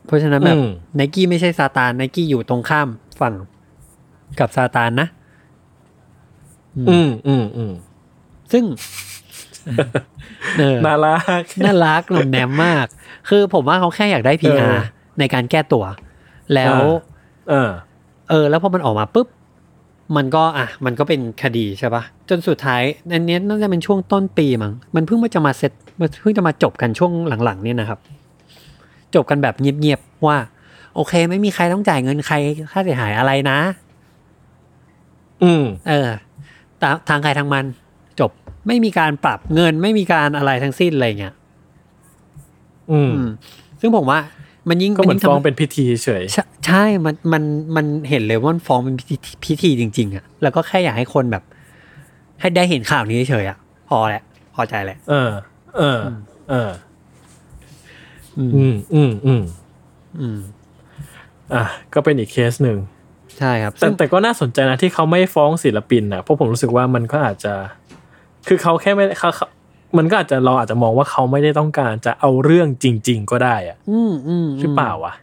[0.06, 2.88] เพราะฉะนั้นแบบอืมไนกี้ไม่ใช่ซาตานไนกี้อยู่ตรงข้าม
[3.20, 3.34] ฝั่ง
[4.39, 5.08] กับซาตานนะ
[6.89, 7.72] อืมอืมอืม
[8.52, 8.63] ซึ่ง
[10.60, 12.86] เออน่ารักน่ารักหนุ่มแนมมาก
[13.30, 14.80] คือผมว่าเขาแค่อยากได้เอ PR อ
[15.20, 15.84] ในการแก้ตัว
[16.54, 16.80] แล้ว
[17.50, 17.70] เออ
[18.30, 19.28] เออ แล้วพอมันออกมาปุ๊บ
[20.18, 22.82] มันก็อะ มันก็เป็นคดีใช่ปะจนสุดท้าย
[23.13, 27.12] อันเนี้ยน่าจะเป็นช่วงต้นปีมั้งมันเพิ่งมาจะมาเสร็จมันเพิ่งจะมาจบกันช่วง
[27.46, 28.00] หลังๆเนี่ยนะครับ
[29.15, 30.38] จบกันแบบเงียบๆว่า
[30.96, 32.36] โอเค ไม่มีใครต้องจ่ายเงินใคร
[32.72, 33.60] ค่าเสียหายอะไรนะ
[35.44, 36.29] อืม เออตาม
[37.10, 37.65] ทางใครทางมัน
[38.20, 38.32] จบ
[38.68, 41.34] ไม่มีการปรับเงินไม่มีการอะไรทั้งสิ้นอะไรเงี้ย
[42.92, 43.30] อืมอืม
[43.82, 44.20] ซึ่งผมว่า
[44.70, 47.44] มันยิ่งก็เหมือนยิ่ฟ้องทำเป็นพิธีเฉยใช่ใช่ มันมัน
[47.76, 49.15] มันเห็นเลยว่ามันฟ้องเป็นพิธี
[49.46, 51.44] พิธีจริง ๆอะแล้วก็แค่อยากให้คนแบบ
[52.39, 53.58] ให้ได้เห็นข่าวนี้เฉยๆอะ
[53.89, 54.24] พอแหละ
[54.56, 55.30] พอใจแหละ เออ
[55.78, 56.00] เออ
[56.50, 56.70] เออ
[58.38, 59.42] อืมอืมอืมอืม
[60.20, 60.38] อืม
[61.54, 61.63] อะ
[61.94, 62.78] ก็เป็นอีกเคสหนึ่ง
[63.39, 67.54] ใช่ครับแต่ซึ่งแต่ก็น่าสนใจนะที่เขาไม่ฟ้องศิลปินนะเพราะผมรู้สึกว่ามันก็อาจจะ
[68.47, 69.47] คือเขาแค่ไม่เขาเขา
[69.97, 75.13] มันก็อาจจะเราอาจจะมองว่าเขาไม่ได้ต้องการจะเอาเรื่องจริง ๆ ก็ได้อะอืมอืมหรือเปล่าวะ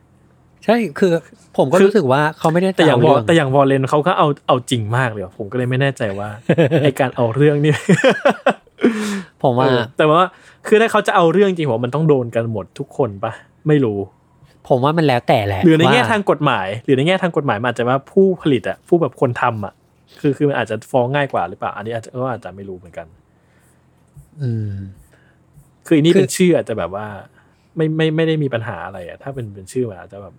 [0.65, 1.13] ใช่คือ
[1.57, 6.29] ผมก็คือรู้สึกว่าเขาไม่ได้แต่อย่างเวอแต่อย่างวอลเลนเขาก็เอาเอาจริงมากเลยว่ะผมก็เลยไม่แน่ใจว่า
[6.83, 7.75] ไอการเอาเรื่องนี่
[9.43, 10.27] ผมว่าเออแต่ว่า
[10.67, 13.33] คือถ้าเขาจะเอาเรื่องจริงผมว่ามันต้องโดนกันหมดทุกคนปะ
[13.69, 13.99] ไม่รู้
[14.69, 19.75] ผมว่ามันแล้วแต่แหละหรือในแง่ว่ทางกฎหมาย หรือในแง่ทางกฎหมายมันอาจจะว่าผู้ผลิตอะผู้แบบคนทำอะ
[20.21, 23.07] คือคือมันอาจจะฟ้องง่ายกว่าหรือเปล่า อันนี้อาจจะก็อาจจะไม่รู้เหมือนกัน
[24.43, 24.73] อืม
[25.87, 27.07] คืออันนี้คือเป็นชื่ออาจจะแบบว่า
[27.77, 30.35] ไม่ไม่ไม่ได้มีปัญหาอะไรอะถ้าเป็นเป็นชื่อมันอาจจะแบบ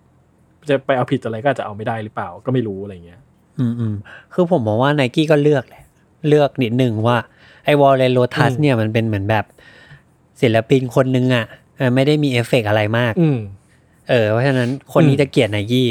[0.70, 3.20] จะไปเอาผิดอะไรก็อาจจะเอาไม่ได้หรือเปล่า ก็ไม่รู้อะไรเงี้ย
[3.58, 3.94] อืมอืม
[4.34, 5.84] คือผมมองว่าไนกี้ก็เลือกแหละ
[6.28, 7.18] เลือกนิดนึงว่า
[7.64, 9.44] ไอ้วอลเลนโ t ทัสอืมเนี่ยมันเป็นเหมือนแบบ
[10.40, 11.44] ศิลปินคนนึงอะ
[11.76, 13.38] เออไม่ได้มีเอฟเฟกต์อะไรมากอืม
[14.08, 15.86] เออเพราะฉะนั้นคนนี้อืมจะเกลียดไนกี้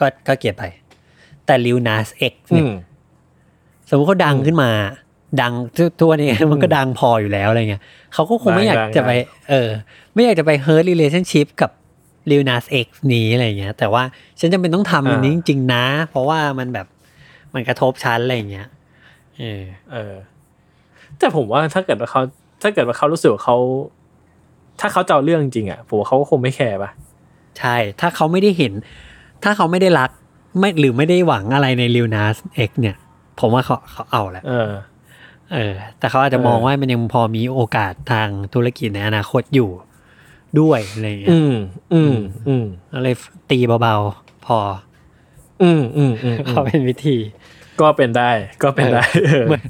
[0.00, 0.64] ก็ก็เกลียดไป
[1.46, 2.72] แต่ Lil Nas X อืเนี่ย
[3.88, 4.70] สมมติเขาดังอืมขึ้นมา
[5.42, 7.82] ดังทุกตัวนี้มันก็อืมดังพออยู่แล้วอะไรเงี้ย
[8.14, 9.68] เขาก็คงไม่อยากดังจะไปดังเออ
[10.14, 11.70] ไม่อยากจะไปเฮิร์ r รีเลชั่นชิพกับ
[12.30, 14.02] ลิวนัสเอ็กนี้อะไรเงี้ย แต่ว่า
[14.40, 16.86] ฉันจำเป็นต้องทำอันนี้จริงๆนะ เพราะว่ามันแบบ
[17.54, 18.68] มันกระทบฉันอะไรเงี้ย
[19.38, 20.14] เออเออ
[21.18, 22.20] แต่ผมว่าถ้าเกิดว่าเขา
[22.62, 23.56] ถ้าเกิดว่าเขารู้สึกว่าเขา
[24.80, 26.90] ถ้าเขาจะเอาเรื่องจริงอะผมว่าเขาก็คงไม่แคร์ปะ
[27.58, 28.72] ใช่ ถ้าเขาไม่ได้เห็น
[29.42, 30.10] ถ้าเขาไม่ได้รัก
[30.58, 32.96] ไม่หรือไม่ได้หวังอะไรใน Lil Nas X เนี่ย
[33.40, 34.70] ผมว่าเขาเขาเอาแหละเออ
[35.52, 39.70] เออ แต่เขาอาจจะเออมองว่ามันยังพอมีโอกาสทางธุรกิจในอนาคตอยู่
[40.60, 41.54] ด้วยอะไรอย่างเงี้ยอืม
[41.92, 42.14] อืม
[42.48, 43.14] อืมก็เลย
[43.50, 44.58] ตีเบาๆ พอ
[45.62, 47.16] อืม อืม อืมเขาเป็นวิธี
[47.80, 48.30] ก็เป็นได้
[48.62, 49.62] ก็เป็นได้เออเหมือน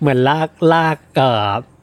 [0.00, 1.79] เหมือนลากลากเอ่อครู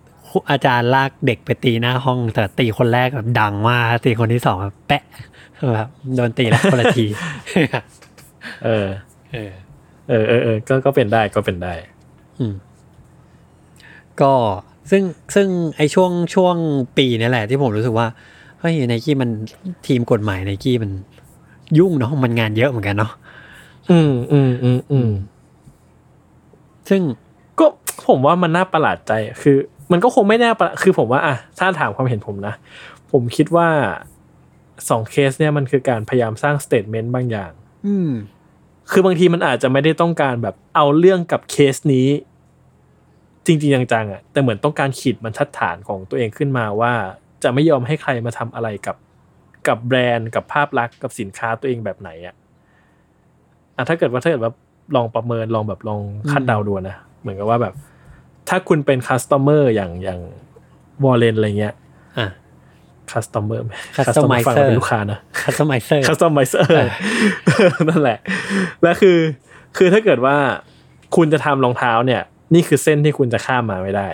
[0.49, 5.03] อาจารย์ลากเด็กไปตีหน้าห้อง แต่ตีคนแรกแบบดังมากตีคนที่สองแบบแปะ
[5.75, 7.05] แบบโดนตีแล้วคนละที
[8.65, 8.87] เออ
[9.33, 9.51] เออ
[10.09, 11.73] เออ เออเออก็ก็เป็นได้ก็เป็นได้
[12.39, 12.53] อืม
[14.21, 14.33] ก็
[14.91, 15.03] ซึ่ง
[15.35, 15.47] ซึ่ง
[15.77, 16.55] ไอช่วงช่วง
[16.97, 18.07] ปีนี่แหละ ที่ผมรู้สึกว่า
[18.59, 19.29] เฮ้ยไนกี้มัน
[19.87, 20.91] ทีมกฎหมายไนกี้มัน
[21.77, 23.11] ยุ่งเนาะมันงานเยอะเหมือนกันเนาะ
[23.89, 25.09] อืมอืมอืมอืม
[26.89, 27.01] ซึ่ง
[27.59, 27.65] ก็
[28.07, 29.57] ผมว่ามันน่าประหลาดใจคือ
[29.91, 32.53] มันก็คงไม่น่าประคือผมว่าอะถ้าถามความเห็นผมนะ
[33.11, 33.69] ผมคิดว่า
[34.89, 37.51] สองเคสเนี่ยมันคือการพยายามสร้าง statement บางอย่าง
[37.87, 38.11] อืม
[38.91, 42.07] คือบางทีมันอาจจะไม่ได้ต้องการแบบเอาเรื่องกับเคสนี้
[43.45, 46.93] จริง ๆ จังๆอะ แต่เหมือนต้องการขีดบรรทัดฐานของตัวเองขึ้นมาว่า
[47.43, 48.97] จะไม่ยอมให้ใครมาทำอะไรกับ
[49.67, 52.35] กับแบรนด์กับภาพลักษณ์กับสินค้าตัวเองแบบไหนอะ
[53.75, 54.51] อะถ้าเกิดว่าถ้าเกิดว่า
[54.95, 57.73] ลองประเมินลองแบบลองคาดเดาดูนะเหมือนกับว่าแบบ
[58.49, 60.19] ถ้าคุณเป็นคัสเตอร์อย่างอย่าง
[61.03, 61.75] วอลเลนอะไรเงี้ย
[62.17, 62.27] อะ
[63.11, 63.45] คัสเตอร์
[63.95, 66.69] Customizer ฟังแล้วเป็นลูกค้านะ customizer customizer
[67.45, 68.17] เออนั่นแหละ
[68.83, 69.17] และคือ
[69.77, 70.37] คือถ้าเกิดว่า
[71.15, 72.21] คุณจะทำรองเท้าเนี่ย
[72.53, 74.09] นี่คือเส้นที่คุณจะข้ามมาไม่ได้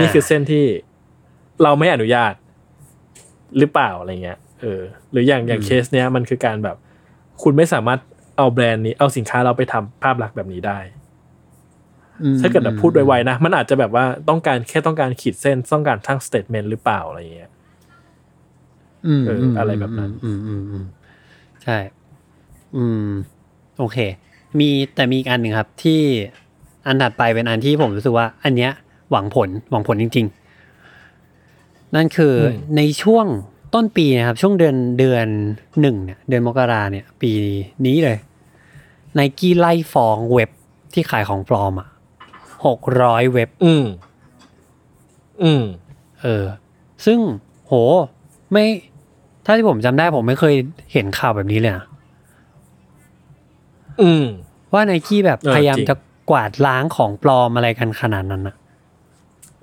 [0.00, 0.64] นี่คือเส้นที่
[1.62, 2.34] เราไม่อนุญาต
[3.58, 6.76] หรือเปล่าอะไรเงี้ย เออ หรืออย่างอย่างเคสเนี้ยมันคือการแบบ
[7.42, 8.00] คุณไม่สามารถ
[8.36, 10.78] เอาแบรนด์นี้ เอาสินค้าเราไปทำภาพลักษณ์แบบนี้ได้
[12.40, 17.50] ถ้าเกิดแบบพูดไวๆนะ มันอาจจะแบบว่าต้องการแค่ต้องการขีดเส้นต้องการทั้งสเตทเมนต์หรือเปล่าอะไรเงี้ย
[19.06, 20.84] อืมเอออะไรแบบนั้น อืมอืมอืม
[21.64, 21.78] ใช่
[22.76, 23.08] อืม
[23.78, 23.98] โอเค
[24.58, 26.00] มีแต่มีอีกอันหนึ่งครับ ที่
[26.86, 28.72] อันถัดไปเป็นอันที่ผมรู้สึกว่า อันเนี้ย
[29.10, 30.26] หวังผลหวังผลจริง
[31.10, 33.26] ๆ นั่นคืออมในช่วง
[33.74, 35.26] ต้นปีนะครับ ช่วงเดือนเดือน
[35.80, 37.32] หนึ่งเนี่ยเดือนมกราเนี่ย ปี
[37.86, 38.18] นี้เลย
[39.14, 40.50] ไนกี้ไล่ฟ้องเว็บ
[40.92, 41.88] ที่ขายของปลอมอะ
[42.66, 43.84] หกร้อยเว็บ อืม
[45.42, 45.64] อืม
[46.22, 46.44] เออ
[47.04, 47.18] ซึ่ง
[47.66, 47.72] โห
[48.52, 48.64] ไม่
[49.44, 50.54] ถ้าที่ผมจำได้ผมไม่เคย
[50.92, 51.84] เห็นข่าวแบบนี้เลยนะ
[54.02, 54.24] อืม
[54.72, 55.96] ว่าไนกี้แบบเออพยายามจริง จะ
[56.30, 58.56] กวาดล้างของปลอมอะไรกันขนาดนั้นนะ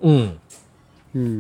[0.05, 0.25] อืม
[1.15, 1.39] อืม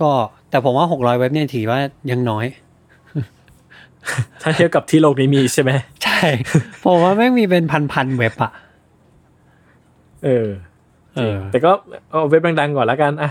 [0.00, 0.10] ก็
[0.50, 1.80] แต่ผมว่าหกร้อยเว็บเนี่ยถือว่า
[2.10, 2.46] ยังน้อย
[4.42, 5.70] ถ้าเทียบกับที่โลกนี้มีใช่ไหม
[6.04, 6.20] ใช่
[6.84, 8.52] ผมว่าแม่งมีเป็นพันๆเว็บอะ
[10.24, 10.48] เออ
[11.16, 11.70] เออแต่ก็
[12.10, 13.30] เอาเว็บดังๆก่อนแล้วกันอะ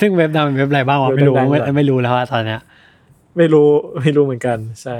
[0.00, 2.60] ซึ่งเว็บนั้นเป็นเว็บอะไรบ้างวะเว็บไม่รู้ดังๆไม่ก่อนไม่รู้แล้วอะตอนเนี้ย
[3.36, 3.68] ไม่รู้
[4.02, 4.98] ไม่รู้เหมือนกันใช่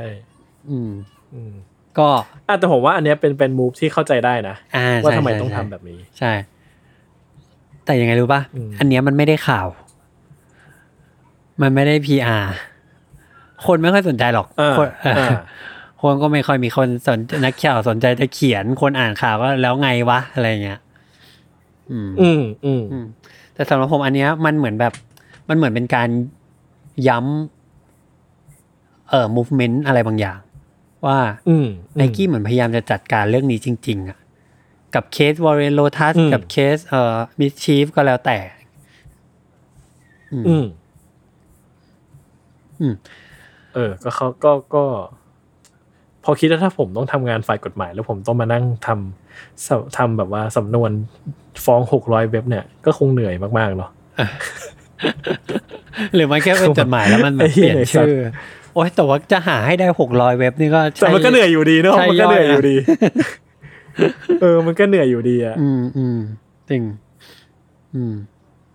[0.70, 0.90] อืม
[1.34, 1.52] อืม
[1.98, 2.06] ก็
[2.48, 6.32] อะแต่ผมว่าอันเนี้ยเป็นเป็นมูฟที่เข้าใจได้นะอ่าว่าใช่ทำไมใช่ต้องใช่ทำแบบนี้ ใช่
[7.84, 9.66] แต่ยังไงรู้ป่ะอืมอันเนี้ยมันไม่ได้ข่าว
[11.62, 12.38] มันไม่ได้พีอา
[13.66, 14.88] คนไม่ค่อยสนใจหรอกอ่าคน
[16.04, 20.80] เอออ่าคนก็ไม่ค่อยมีคนสนนักข่าวสนใจจะเขียนคนอ่านข่าวก็แล้วไงวะอะไรเงี้ย
[21.90, 23.06] อืมอืม อืมอืม
[23.54, 24.92] แต่สำหรับผมอันเนี้ยมันเหมือนแบบ
[25.48, 26.08] มันเหมือนเป็นการ
[27.08, 30.38] ย้ำเอ่อ movement อะไรบางอย่าง
[31.06, 34.18] ว่าอืมไนกี้เหมือนพยายามจะจัดการเรื่องนี้จริง ๆ อะ
[34.94, 38.38] กับเคส Warren Lotas อืมกับเคสเอ่อ MSCHF ก็แล้วแต่
[40.32, 40.66] อืม อืม
[42.80, 42.94] อืม
[43.74, 44.84] เออ ก็เขาก็ก็
[46.24, 50.90] พอคิดว่าถ้าผมต้องทำงานฝ่ายกฎหมาย แล้วผมต้องมานั่งทำสทำแบบว่าสำนวน
[51.64, 53.90] ฟ้องหกร้อยเว็บเนี่ยก็คงเหนื่อยมากๆเนาะ
[56.14, 58.14] หรือมันแค่เป็นจดหมายแล้วมันแบบไอ้เหี้เปยลี่ยนชื่อ
[58.74, 62.76] โอ้ยแต่ว่าจะหาให้ได้หกร้อยเว็บนี่ก็แต่ใช่มันก็เหนื่อยอยู่ดีเนาะใช่มันก็เหนื่อยย่อยนะอยู่ดี
[64.40, 66.18] เออ มันก็เหนื่อยอยู่ดีอะ อืมอืม
[66.70, 66.82] จริง
[67.94, 68.14] อืม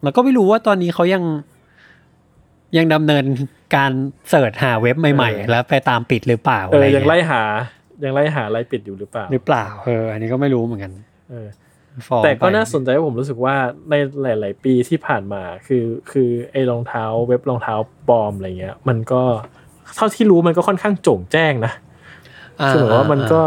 [0.04, 1.24] แล้วก็ไม่รู้ว่าตอนนี้เขายัง
[2.77, 3.25] ยังดำเนิน
[3.75, 3.91] การ
[4.29, 7.41] เสิร์ชหาเว็บใหม่เออๆแล้วไปตามปิดหรือเปล่าเออะไรอเงี้ยังไล่หา
[8.03, 10.91] ยังไล่หาไล่ปิดอยู่หรือเปล่า หรือเปล่าเอออันนี้ก็ไม่รู้เหมือนกัน
[11.30, 11.47] เออ
[12.07, 13.55] ฟ้องแต่ก็ไปน่าสนใจว่าผมรู้สึกว่า
[13.89, 13.93] ใน
[14.39, 17.76] หลาย ๆ ปีที่ผ่านมาคือคือไอ้รองเท้าเว็บรองเท้า
[18.09, 19.22] ปลอมอะไรเงี้ย มันก็
[19.95, 23.43] เท่าที่รู้มันก็ค่อนข้างโจ่งแจ้งนะาคือเหมือนว่ามันก็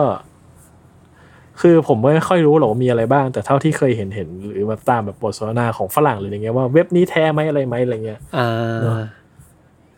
[1.60, 8.48] คือผมไม่ค่อยรู้หรอกว่ามีอะไรบ้าง แต่เท่าที่เคยเห็นเห็นหรือแบบตามแบบบทสนทนาของฝรั่งหรืออะไรเงี้ยว่าเว็บนี้แท้ไหมอะไรไหมอะไรเงี้ยอ่า
[8.82, 8.96] เนอะ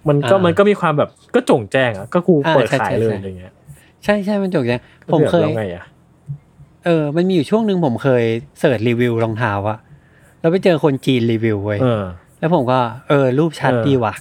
[0.08, 3.52] มันก็อ่ามัมันก็มีความแบบก็โจ่งแจ้งอะก็กูอ่าเปิดใช่ขายใช่เลยใช่อะไรเงี้ย
[4.04, 4.80] ใช่ใช่มันจบยัง
[5.12, 5.84] ผมเคยแล้วไงอะ
[6.84, 8.24] เออ มันมีอยู่ช่วงหนึ่งผมเคย
[8.58, 9.78] เสิร์ชรีวิวรองเท้าอะ
[10.40, 12.04] แล้วไปเจอคนจีนรีวิวเว้ยเออ
[12.38, 12.78] แล้วผมก็
[13.08, 14.14] เออ รูปชัดเออดีว่ะ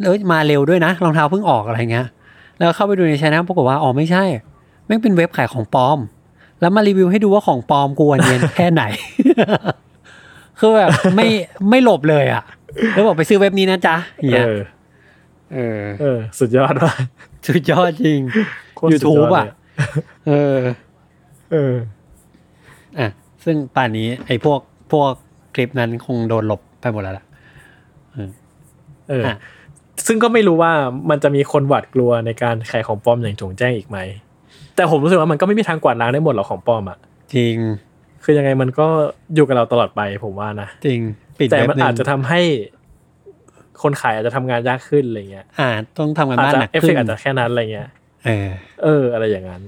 [0.00, 2.06] แล้วมาเร็วด้วยนะรองเท้าเพิ่งออกอะไรเงี้ย
[2.58, 4.24] แล้วเข้าไปดูในช anel ปรากฏว่าอ๋อไม่ใช่
[4.86, 5.98] แม่งเป็นเว็บขายของปลอม
[6.60, 8.82] แล้วมารีวิวให้ดูว่าของปลอมกวนเนียนแค่ไหน
[10.58, 11.28] คือแบบไม่
[11.70, 12.42] ไม่หลบเลยอะ
[12.92, 14.50] แล้วบอกไปซื้อเว็บนี้นะจ๊ะอย่างเอเงี้ยอ
[15.54, 16.92] เออ เออ สุดยอดว่ะ
[17.46, 18.20] สุดยอดจริง
[18.76, 19.54] โคตรสุดยอด YouTube อะเลย
[20.26, 20.58] เออ
[21.52, 21.74] เออ
[22.98, 23.08] อะ
[23.44, 24.60] ซึ่งป่านนี้ ไอ้พวก
[24.92, 25.12] พวก
[25.54, 27.24] คลิปนั้นคงโดนลบไปหมดแล้วล่ะ
[29.08, 29.36] เอออะ
[30.06, 30.72] ซึ่งก็ไม่รู้ว่า
[31.10, 33.98] มันจะมีคนหวาดกลัวในการขายของปลอมอย่างโจ่งแจ้งอีกไหม
[34.78, 36.98] แต่ผมรู้สึกว่ามันก็ไม่มีทางกวาดล้างได้หมดหรอกของปลอมอะ
[37.34, 37.56] จริง
[38.24, 38.86] คือยังไงมันก็
[39.34, 41.00] อยู่กับเราตลอดไปผมว่านะจริง
[41.38, 42.40] ปิดแต่เว็บมันหนึ่งอาจจะทำให้
[43.82, 45.68] คนขายอาจจะทำงานยากขึ้นอะไรเงี้ยอ่า
[45.98, 47.88] ต้องทำการบ้านหนักขึ้กนต์อาจจะแค่นั้นอะไรเงี้ย
[48.26, 48.48] เออ
[48.82, 49.62] เออ อะไรอย่างนั้น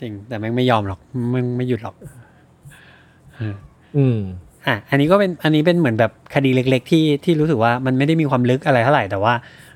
[0.00, 1.00] จริง แต่แม่งไม่ยอมหรอก
[1.34, 1.94] มึงไม่หยุดหรอก
[3.96, 4.18] อืม
[4.66, 9.32] อะอันนี้ก็เป็นอันนี้เป็นเหมือนแบบคดีเล็ก ๆ ที่ที่รู้สึกว่ามันไม่ได้มีความลึกอะไรเท่าไหร่แต่ว่า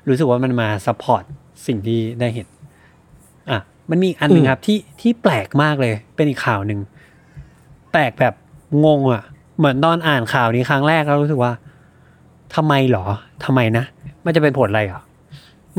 [0.09, 1.23] รู้สึกว่ามันมา support
[1.67, 2.47] สิ่งที่ได้เห็น
[3.51, 3.59] อะ
[3.89, 6.79] มันมีอีกอันหนึ่งอืมครับที่ที่แปลกมากเลย เป็นอีกข่าวหนึ่ง
[7.91, 8.33] แปลกแบบ
[8.85, 9.23] งงอะ
[9.57, 11.53] เหมือนตอนอ่านข่าวนี้ครั้งแรกแล้วรู้สึกว่า
[12.55, 13.05] ทำไมหรอ
[13.45, 13.85] ทำไมนะ
[14.25, 15.01] มันจะเป็นผลอะไรอะ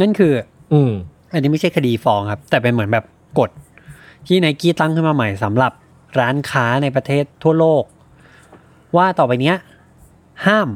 [0.00, 0.32] นั่นคือ
[0.72, 0.90] อืม
[1.32, 3.04] อันนี้ไม่ใช่คดีฟ้องครับ แต่เป็นเหมือนแบบ
[3.38, 3.50] กฎ
[4.26, 5.72] ที่ไนกี้ตั้งขึ้นมาใหม่สำหรับ
[6.18, 7.84] ร้านค้าในประเทศทั่วโลก
[8.96, 9.56] ว่าต่อไปเนี้ย
[10.46, 10.68] ห้าม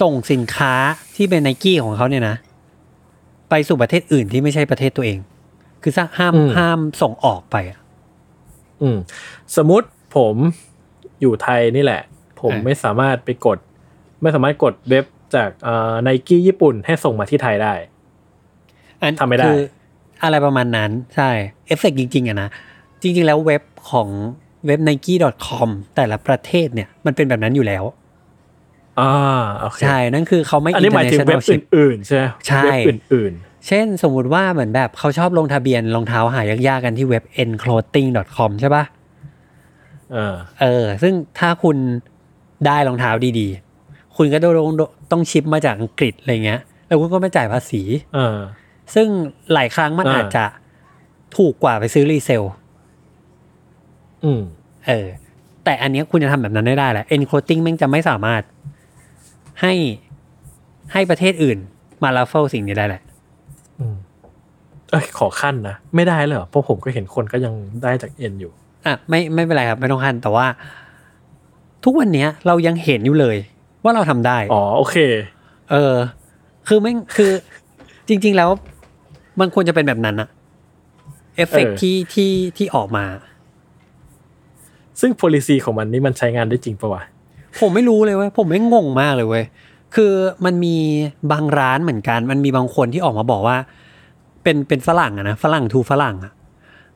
[0.00, 0.74] ส่งสินค้า
[1.16, 2.36] ที่เป็นไนกี้ของเขาเนี่ยนะ
[3.50, 5.18] ไปสู่ประเทศอื่นที่ไม่ใช่ประเทศตัวเอง
[5.82, 7.78] คือห้ามอืมห้ามส่งออกไปอะ
[8.82, 8.96] อืม
[9.56, 10.34] สมมุติผม
[11.20, 12.02] อยู่ไทยนี่แหละ
[12.40, 13.58] ผมอะไม่สามารถไปกด
[14.22, 15.04] ไม่สามารถกดเว็บ
[15.34, 17.74] จากเอ่อไนกี้ญี่ปุ่นให้ส่งมาที่ไทยได้
[19.00, 19.60] อันทำไม่ได้คือ
[20.22, 21.30] อะไรประมาณนั้น ใช่
[21.66, 22.48] เอฟเฟกจริง ๆอะนะ
[23.02, 24.08] จริง ๆ แล้วเว็บของ
[24.66, 27.84] เว็บ nike.com แต่ละประเทศเนี่ยมันเป็นแบบนั้นอยู่แล้ว
[29.00, 29.12] อ่า
[29.60, 33.32] โอเคใช่ นั่นคือเขาไม่อันนี้หมายถึงเว็บ international ship อื่นๆใช่ไหมใช่เว็บอื่น
[33.66, 41.76] เช่นสมมุติว่าเหมือนแบบเขาชอบลงทะเบียนรองเท้าหายากๆกันที่เว็บ enclothing.com ใช่ปะๆเออ เออ ซึ่งถ้าคุณ
[42.66, 44.76] ได้รองเท้าดีๆ คุณก็ต้อง
[45.10, 47.82] ต้อง ship มาจากอังกฤษอะไรเงี้ย แล้วคุณก็ไม่จ่ายภาษี
[48.14, 48.38] เออ
[48.94, 49.08] ซึ่ง
[49.52, 50.44] หลายครั้งมันอ่าอาจจะ
[51.36, 52.42] ถูกกว่าไปซื้อ resell
[54.24, 54.42] อืม
[54.86, 55.06] เออ
[55.64, 58.42] แต่อันเนี้ยคุณจะทำแบบนั้นไม่ได้แหละ enclothing แม่งจะไม่สามารถ
[59.60, 59.74] ให้
[60.92, 61.58] ให้ประเทศอื่น
[62.02, 63.11] มา raffle สิ่งนี้ได้แหละอืม
[64.90, 68.52] เอ้ยขอคั่นนะไม่ได้เลยเหรอเพราะผมก็เห็นคนก็ยังได้จาก END อยู่
[68.86, 70.46] อะไม่ไม่เป็นไรครับไม่ต้องคั่นแต่ว่า
[71.84, 73.36] ทุกวันเนี้ยเรายังเห็นอยู่เลย
[73.84, 74.96] ว่าเราทำได้อ๋อโอเค
[75.70, 75.94] เออ
[76.68, 77.30] คือไม่งคือ
[78.08, 78.50] จริง ๆแล้ว
[79.40, 80.28] มันควรจะเป็นแบบนั้นอะ
[81.36, 83.04] เอฟเฟกเออที่ที่ที่ออกมา
[85.00, 87.02] ซึ่ง policy ของมันนี่มันใช้งานได้จริงปะวะ
[87.60, 89.44] ผมไม่รู้เลยเว้ยผมไม่งงมากเลยเว้ย
[89.94, 90.12] คือ
[90.44, 90.76] มันมี
[91.32, 93.56] บางร้านเหมือนกัน มันมีบางคนที่ออกมาบอกว่า
[94.42, 96.32] เป็นเป็นฝรั่งอะนะฝรั่งทูฝรั่งอะ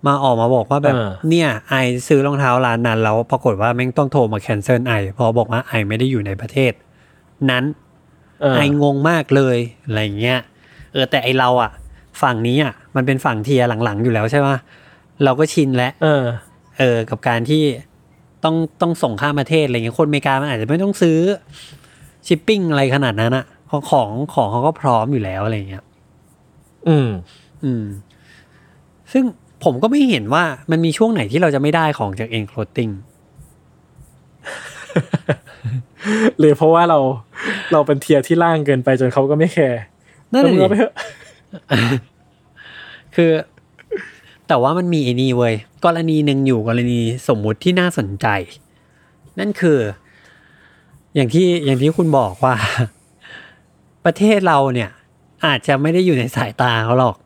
[0.07, 1.75] มาออกมาบอกว่าแบบเออเนี่ย I
[2.09, 6.73] ซื้อรองเท้าร้านนั้นแล้วปรากฏว่าแม่งต้องโทรมา cancel I เพราะบอกว่า I ไม่ได้อยู่ในประเทศ
[7.51, 7.65] นั้น
[8.41, 10.39] เออไองงมากเลยอะไรเงี้ย
[10.93, 11.71] เออแต่ไอ้เราอะ
[12.23, 14.49] ฝั่งนี้อะมันเป็นฝั่ง tier หลังๆอยู่แล้วใช่ไหม
[15.25, 16.25] เราก็ชินแล้วเออ
[16.79, 17.63] เออ กับการที่
[18.45, 21.19] ต้องต้องส่งข้ามประเทศอะไรเงี้ยคนอเมริกามันอาจจะไม่ต้องซื้อ
[22.27, 25.85] ชิปปิ้งอะไรขนาดนั้นอะของของของเขาก็พร้อมอยู่แล้วอะไรเงี้ย
[26.89, 27.09] อืม
[27.65, 27.85] อืม
[29.13, 29.25] ซึ่ง
[29.65, 32.91] ผมก็ไม่เห็นว่ามันมีช่วงไหนที่เราจะไม่ได้ของจาก END Clothing
[36.39, 36.99] หรือเพราะว่าเรา
[37.73, 39.83] เราเป็น tier ที่ล่างเกินไปจนเขาก็ไม่แคร์
[40.33, 40.93] นั่นแหละแล้วมึงแหเอาไปเถอะ
[43.17, 43.31] คือ
[44.49, 45.55] แต่ว่ามันมีไอ้นี่เว้ย
[45.85, 48.27] กรณีหนึ่งอยู่กรณีสมมุติที่น่าสนใจ
[49.39, 49.79] นั่นคือ
[51.17, 52.55] อย่างที่อย่างที่คุณบอกว่า
[54.05, 54.91] ประเทศเราเนี่ย
[55.47, 57.17] อาจจะไม่ได้อยู่ในสายตาเขาหรอก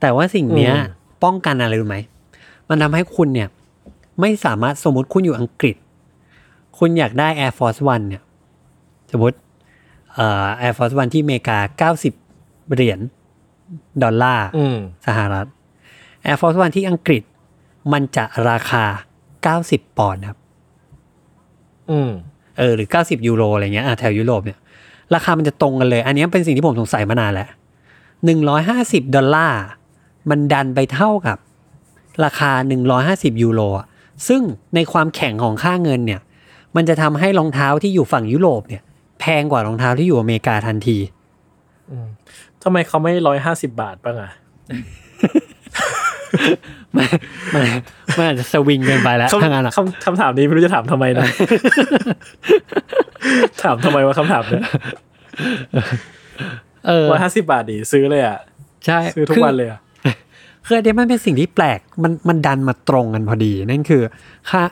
[0.00, 0.74] แต่ว่าสิ่งเนี้ย
[1.24, 1.98] ป้องกันอะไรรู้ไหม
[2.68, 3.48] มันทำให้คุณเนี่ย
[4.20, 5.76] ไม่สามารถสมมติคุณอยู่อังกฤษ
[6.78, 8.22] คุณอยากได้ Air Force One เนี่ย
[9.12, 9.36] สมมติ
[10.14, 13.00] เอ่อ Air Force One ที่อเมริกา 90 เหรียญ
[14.02, 15.46] ดอลลาร์อืมสหรัฐ
[16.26, 17.22] Air Force One ที่อังกฤษ
[17.92, 18.84] มันจะราคา
[19.80, 20.38] 90 ปอนด์ครับ
[21.90, 22.10] อืม
[22.58, 24.58] เออหรือ 90 ยูโรอะไรเงี้ยอะแถวยุโรปเนี่ย
[25.14, 27.48] ราคามันจะตรงกันเลย อันเนี้ยเป็นสิ่งที่ผมสงสัยมานานแล้ว
[28.50, 29.62] 150 ดอลลาร์
[30.30, 31.38] มันดันไปเท่ากับ
[32.24, 32.50] ราคา
[32.96, 33.86] 150 ยูโรอะ
[34.28, 34.42] ซึ่ง
[34.74, 36.20] ในความแข็งของค่าเงินเนี่ย
[36.76, 38.82] มันจะทำให้รองเท้าที่อยู่ฝั่งยุโรปเนี่ย
[39.20, 40.98] แพงกว่ารองเท้าที่อยู่อเมริกาทันที
[42.62, 44.30] ทำไมเขาไม่ร้อยห้าสิบาทบ้างอะ
[46.96, 47.06] มัน
[47.54, 47.64] มัน
[48.16, 51.26] มันอาจจะสวิงเกินไปแล้วคำถ้างั้นอะคำคำถามนี้ไม่รู้จะถามทำไมนะ
[53.62, 54.64] ถามทำไมว่าคำถามเนี่ย
[56.86, 58.38] เออห้าสิบาทดิซื้อเลยอะ
[58.86, 59.80] ใช่ซื้อทุกวันเลยอะ
[60.66, 64.02] คืออันเนี้ยมันเป็นสิ่งที่แปลกมันมันดันมาตรงกันพอดี นั่นคือ
[64.50, 64.62] ค่า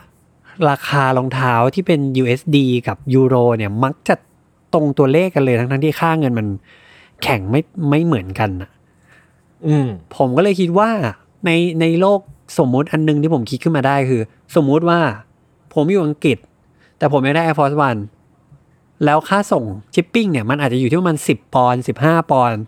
[0.69, 2.57] ราคารองเท้าที่เป็น USD
[2.87, 4.15] กับยูโรเนี่ยมักจะ
[4.73, 6.47] ตรงตัวเลขกันเลยทั้งทั้งที่ค่าเงินมัน
[7.23, 8.69] แข่งไม่ไม่เหมือนกันน่ะ
[9.67, 10.89] อืม ผมก็เลยคิดว่า
[11.45, 12.19] ในในโลก
[12.57, 14.21] สมมุติอันหนึงที่ผมคิดขึ้นมาได้คือ
[14.55, 14.99] สมมุติว่า
[15.73, 16.37] ผมอยู่อังกฤษ
[16.97, 18.01] แต่ผมไม่ได้ Air Force One
[19.05, 19.63] แล้วค่าส่ง
[19.93, 22.61] ชิปปิ้งเนี่ยมันอาจจะอยู่ที่ประมาณสิบปอนสิบห้าปอนด์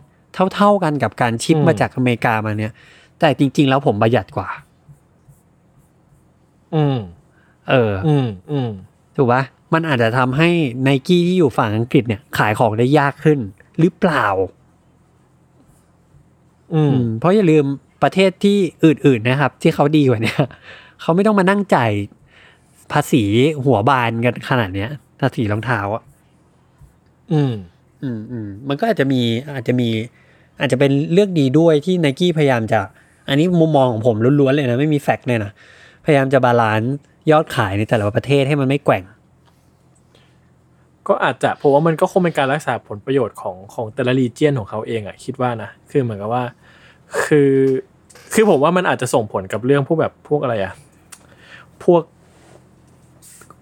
[0.53, 2.73] เท่า ๆกันกับการชิปอืมมาจากอเมริกามาเนี่ย
[3.19, 4.49] แต่จริง ๆ แล้วผมประหยัดกว่า
[6.75, 6.97] อืม
[7.69, 8.69] เออ อืมอืม
[9.15, 9.41] ถูกปะ
[9.73, 10.49] มันอาจจะทำให้
[10.83, 13.39] ไนกี้ที่อยู่ฝั่งอังกฤษเนี่ย ขายของได้ยากขึ้น
[13.79, 14.25] หรือเปล่า
[16.73, 17.65] อืมอืมเพราะอย่าลืม
[18.03, 20.39] ประเทศที่อื่นๆนะครับ ที่เขาดีกว่าเนี้ย
[21.01, 21.91] เขาไม่ต้องมานั่งจ่าย
[22.91, 23.23] ภาษี
[23.65, 24.89] หัวบานกันขนาดเนี้ย
[25.21, 26.03] ภาษีรองเท้าอะ
[27.33, 27.53] อืม
[28.03, 29.21] อืมอืมมันก็อาจจะมี
[29.53, 29.89] อาจจะมี
[30.59, 32.79] อาจจะเป็นเรื่องดีด้วยที่ไนกี้พยายามจะ
[33.29, 35.51] อันนี้มุมมองของผมล้วนๆเลยนะไม่มีแฟกต์เลยนะ
[36.05, 36.95] พยายามจะ balance
[37.31, 39.03] ยอดขายในแต่ละประเทศให้มันไม่แกว่ง
[41.07, 46.43] ก็อาจจะผมว่ามันก็คงเป็นการรักษาผลประโยชน์ของของแต่ละ region ของเขาเองอะคิดว่านะคือเหมือนกับว่า
[47.25, 47.51] คือ
[48.33, 50.73] คือผมว่ามันอาจจะส่งผลกับเรื่องพวกแบบพวกอะไรอะ
[51.83, 52.03] พวก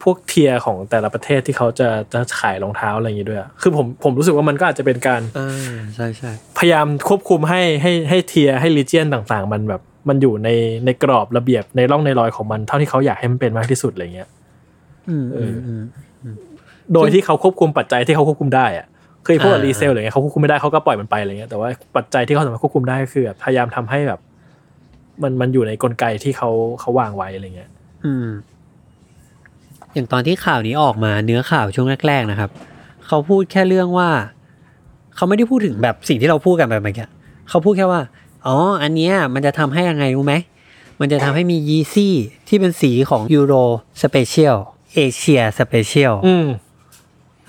[0.03, 10.49] พวก tier ของแต่ละประเทศที่เขาจะจะขายรองเท้าอะไรอย่างงี้ด้วยอะคือผมผมรู้สึกว่ามันก็อาจจะเป็นการอ่าใช่ใช่พยายามควบคุมให้ให้ให้ tier ให้ region ต่างๆ มันแบบมันอยู่ใน
[10.85, 14.29] ในกรอบระเบียบในร่องในรอยของมันเท่าที่เขาอยากให้มันเป็นมากที่สุดอะไรเงี้ย
[15.09, 15.83] อืมอืมอืม
[16.93, 18.87] โดยที่เขาควบคุมปัจจัยที่เขาควบคุมได้อะ
[19.26, 24.19] คือพวกอ่ารีเซลอะไรเงี้ยเขาควบคุมไม่ได้เขาก็ปล่อยมันไปอะไรเงี้ยแต่ว่าปัจจัยที่เขาสามารถควบคุมได้ก็คือแบบพยายามทำให้แบบ
[25.24, 26.49] มันมันอยู่ในกลไกที่เขา
[26.80, 27.69] เขาวางไว้อะไรเงี้ย
[28.05, 28.28] อืม
[29.93, 32.49] อย่างตอนที่ข่าวนี้ออกมาเนื้อข่าวช่วงแรก ๆ นะครับ
[33.07, 34.09] เขาพูดแค่เรื่องว่า
[35.15, 37.07] เขาไม่ได้พูดถึงแบบสิ่งที่เราพูดกันแบบเมื่อกี้
[37.49, 38.01] เขาพูดแค่ว่า
[38.45, 40.34] อ๋อ อันเนี้ยมันจะทำให้ยังไงรู้ไหม
[40.99, 42.13] มันจะทำให้มี Yeezy
[42.47, 43.53] ที่เป็นสีของ Euro
[44.03, 44.57] special
[44.95, 46.47] Asia special อืม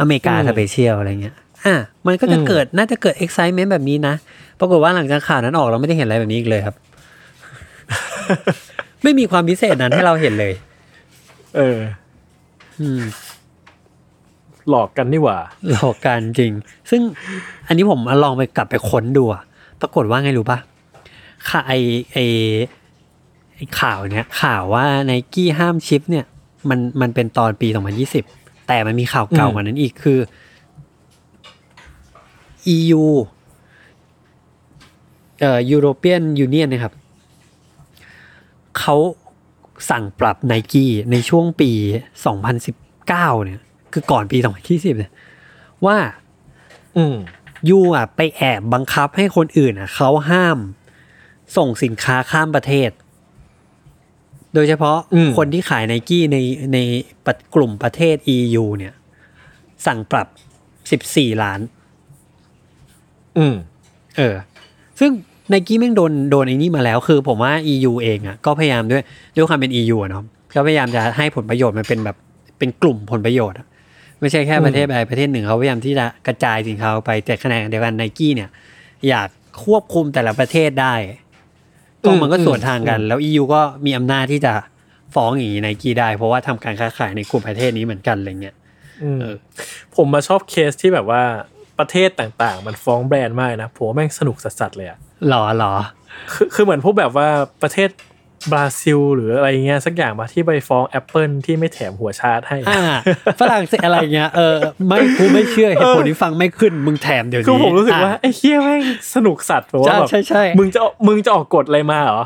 [0.01, 1.37] อเมริกาอืม special อะไรเงี้ย
[1.67, 4.15] อะมันก็จะอืมเกิดน่าจะเกิด excitement แบบนี้นะ
[4.61, 6.75] ปรากฏว่าหลังจากข่าวนั้นออกเราไม่ได้เห็นอะไรแบบนี้อีกเลยครับ
[9.03, 10.53] ไม่มีความพิเศษนั้นให้เราเห็นเลย
[11.57, 11.79] เออ
[12.81, 13.03] อืม
[14.71, 15.39] หลอกกันนี่หว่า
[15.71, 16.53] หลอกกันจริง
[16.91, 17.01] ซึ่ง
[17.67, 19.43] อันนี้ผมลองไปกลับไปค้นดูอะ
[19.81, 20.59] ปรากฏว่าไงรู้ปะ
[21.49, 21.73] ข่าไอ
[22.13, 22.19] ไอ
[23.55, 26.25] ไอข่าวเนี้ยข่าวว่าไนกี้ห้ามชิป เนี่ย
[26.69, 27.69] มันมันเป็นตอนปี
[28.17, 30.19] 2020 แต่มันมีข่าวเก่าอืมกว่านั้นอีกคือ
[32.77, 33.05] EU
[35.41, 36.95] เอ่อ European Union นะครับ
[38.79, 38.97] เขา
[39.91, 41.71] สั่งปรับไนกี้ในช่วงปี
[42.39, 43.07] 2019
[43.45, 43.61] เนี่ย
[43.93, 44.39] คือก่อนปี
[44.69, 45.13] 2020 เนี่ย
[45.87, 45.99] ว่า
[46.97, 47.17] อืม
[47.69, 50.59] ยูอะไปแอบบังคับให้คนอื่นอะเขาห้าม
[51.57, 52.91] ส่งสินค้าข้ามประเทศ
[54.55, 56.39] โดยเฉพาะอืมคนที่ขายไนกี้ใน
[56.75, 56.79] ใน
[57.27, 58.95] ปะกลุ่มประเทศ EU เนี่ย
[59.87, 60.29] สั่งปรับ
[61.07, 61.61] 14 ล้าน
[63.39, 63.55] อืม
[64.17, 64.35] เออ
[65.01, 65.11] ซึ่ง
[65.51, 69.03] ไนกี้แม่งโดนโดนไอ้นี่มาแล้ว คือผมว่า EU เองอะก็พยายามด้วย
[69.37, 70.25] ด้วยความเป็น EU อะเนาะ
[70.55, 72.17] ก็พยายามจะให้ผลประโยชน์มันเป็นแบบ
[72.59, 73.67] เป็นกลุ่มผลประโยชน์อะ
[74.21, 78.49] ไม่ใช่แค่ประเทศใดประเทศหนึ่งเขาพยายามที่จะกระจายสินค้าออกไปแต่ขณะเดียวกันไนกี้เนี่ย
[79.09, 79.29] อยาก
[79.65, 80.95] ควบคุมแต่ละประเทศได้
[82.05, 84.55] ก็อืมมันก็สวนทางกันอืมแล้ว EU ก็มีอำนาจที่จะ
[85.15, 88.57] ฟ้องอย่างนี้ไนกี้ได้ เพราะว่าทำการค้าขายในกลุ่มประเทศนี้เหมือนกันอะไรเงี้ย
[89.03, 89.37] อืมเออ
[89.97, 91.23] ผมมาชอบเคสที่แบบว่า
[91.79, 94.99] ประเทศต่างๆ มันฟ้องแบรนด์มากนะผมว่าแม่งสนุกสัสๆเลยอะ
[95.29, 95.75] หรอหรอ
[96.33, 97.29] คือคือเหมือนพวกแบบว่า
[97.63, 97.91] ประเทศ
[98.53, 102.83] บราซิล หรืออะไรเงี้ยสักอย่างมาที่ไปฟ้อง Apple ที่ไม่แถมหัวชาร์จให้อ่า
[103.41, 108.83] ฝรั่งเศสอะไรเงี้ยเออไม่กูไม่เชื่อเหตุผลที่ฟังไม่ขึ้นมึงแถมเดี๋ยวนี้คือผมรู้สึกว่าอะไอ้เคี้ยแม่ง
[109.15, 112.23] สนุกสัตว์แบบว่าใช่แบบใช่ใช่มึงจะมึงจะออกกฎอะไรมาเหรอ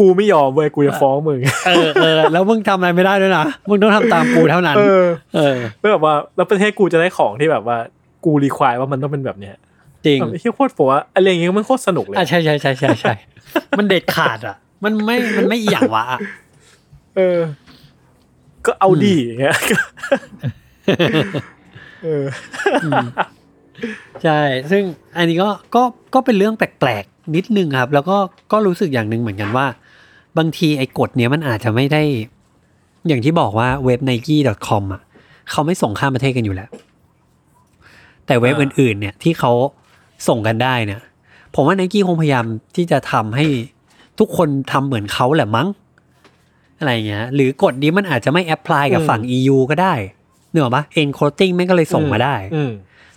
[0.00, 5.04] กูไม่ยอมเว้ยกูจะฟ้องมึงเออเออแล้วมึงทำอะไรไม่ได้ด้วยนะมึงต้องทำตามกูเท่านั้นเออ
[5.36, 7.78] เออแล้วแบบว่าแล้วประเทศกูจะได้ของที่แบบว่า
[8.24, 9.56] กูรีควายว่ามันต้องเป็นแบบเนี้ย
[10.06, 13.14] จริงแบบไอ้เฮียโคตรผมว่าอะไรอย่างเงี้ยมันโคตรสนุกเลยอะใช่ใช่ใช่ใช่ใช่
[13.78, 16.20] มันเด็ดขาดอะ มันไม่มันไม่อหย่างวะอะ
[17.16, 17.38] เออ
[18.66, 19.56] ก็เอาดีอย่างเงี้ย
[22.04, 22.24] เออ
[24.22, 24.40] ใช่
[24.70, 24.82] ซึ่ง
[25.16, 25.82] อันนี้ก็ก็
[26.14, 28.16] ก็เป็นเรื่องแปลกๆนิดนึงครับ แล้วก็
[28.52, 29.66] ก็รู้สึกอย่างหนึ่งเหมือนกันว่า
[30.38, 32.02] บางทีไอ้กฎเนี้ยมันอาจจะไม่ได้
[33.06, 35.02] อย่างที่บอกว่าเว็บ nike.com อะ
[35.50, 36.70] เขาไม่ส่งข้ามประเทศกันอยู่แล้ว
[38.30, 39.52] แต่เว็บอ่าอื่นๆเนี่ยที่เขา
[40.28, 41.00] ส่งกันได้เนี่ย
[41.54, 42.44] ผมว่า Nike คงพยายาม
[42.76, 43.46] ที่จะทำให้
[44.18, 45.68] ทุกคนทำเหมือนเขาแหละมั้ง
[46.78, 49.94] อะไรเงี้ย หรือกฎนี้มันอาจจะไม่ apply กับฝั่ง EU ก็ได้
[50.50, 52.72] Naked อะปะ END Clothing แม่งก็เลยส่งมาได้อืม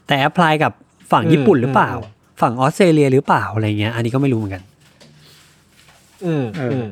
[0.08, 0.72] แต่ apply กับ
[1.12, 4.64] ฝั่งญี่ปุ่นหรือเปล่าอืมฝั่งออสเตรเลียหรือเปล่าอะไรเงี้ย อันนี้ก็ไม่รู้เหมือนกัน
[6.26, 6.88] อืมเอออือืม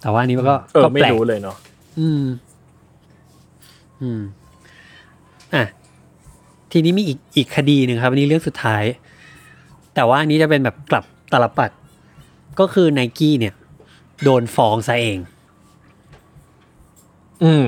[0.00, 1.56] แต่ว่าอันนี้มันก็เออก็ไม่แปลกรู้เลยเนาะ
[2.00, 2.24] อืม
[4.02, 4.20] อืม
[5.54, 5.64] อะ
[6.72, 8.84] ทีนี้มีอีกอีกคดีหนึ่งครับอันนี้เรื่องสุดท้าย
[9.94, 11.70] แต่ว่าอันนี้จะเป็นแบบกลับตลปัด
[12.60, 13.54] ก็คือไนกี้เนี่ย
[14.22, 15.18] โดนฟ้องซะเอง
[17.44, 17.66] อืม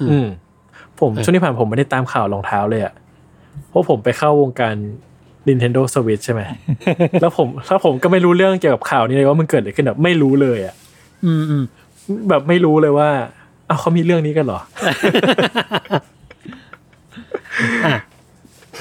[0.00, 0.26] อืมอืม
[1.00, 2.94] ผมเออช่วงที่ผ่านผมไม่ได้ตามข่าวรองเท้าเลยอะ
[3.68, 4.74] เพราะผมไปเข้าวงการ
[5.48, 6.42] Nintendo Switch ใช่ไหม
[7.20, 10.74] แล้วผมแล้วผมก็ไม่รู้เรื่องเกี่ยวกับข่าวนี้เลยว่ามันเกิดอะไรขึ้นแบบไม่รู้เลยอะ
[11.24, 11.64] อืมอืม
[12.28, 13.08] แบบไม่รู้เลยว่า
[13.68, 14.60] อ้าวเขามีเรื่องนี้กันเหรอ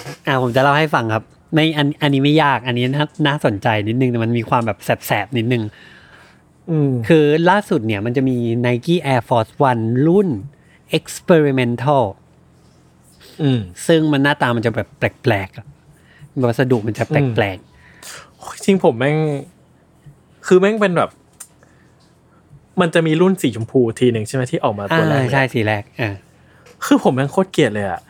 [0.06, 1.24] อะอะผมจะเล่าให้ฟังครับ
[1.56, 4.78] ในอันอันนี้ไม่ยากอันนี้น่าน่าสนใจนิดนึงแต่มันมีความแบบ
[5.08, 5.64] แสบๆนิดนึง
[6.72, 10.30] อืมคือล่าสุดเนี่ยมันจะมี Nike Air Force One รุ่น
[10.98, 12.06] experimental
[13.42, 15.66] อืมซึ่งมันหน้าตามันจะแบบแปลกๆอะ
[16.48, 17.58] วัสดุมันจะแปลก
[18.66, 19.18] จริงผมแม่ง
[20.48, 21.10] คือแม่งเป็นแบบ
[22.82, 26.14] มันจะมีรุ่นสีชมพูทีหนึ่งใช่ไหมที่ออกมาๆตัวแรกอ่าเลยใช่สีแรกอ่า
[26.86, 28.02] คือผมแม่งโคตรเกลียดเลยอะ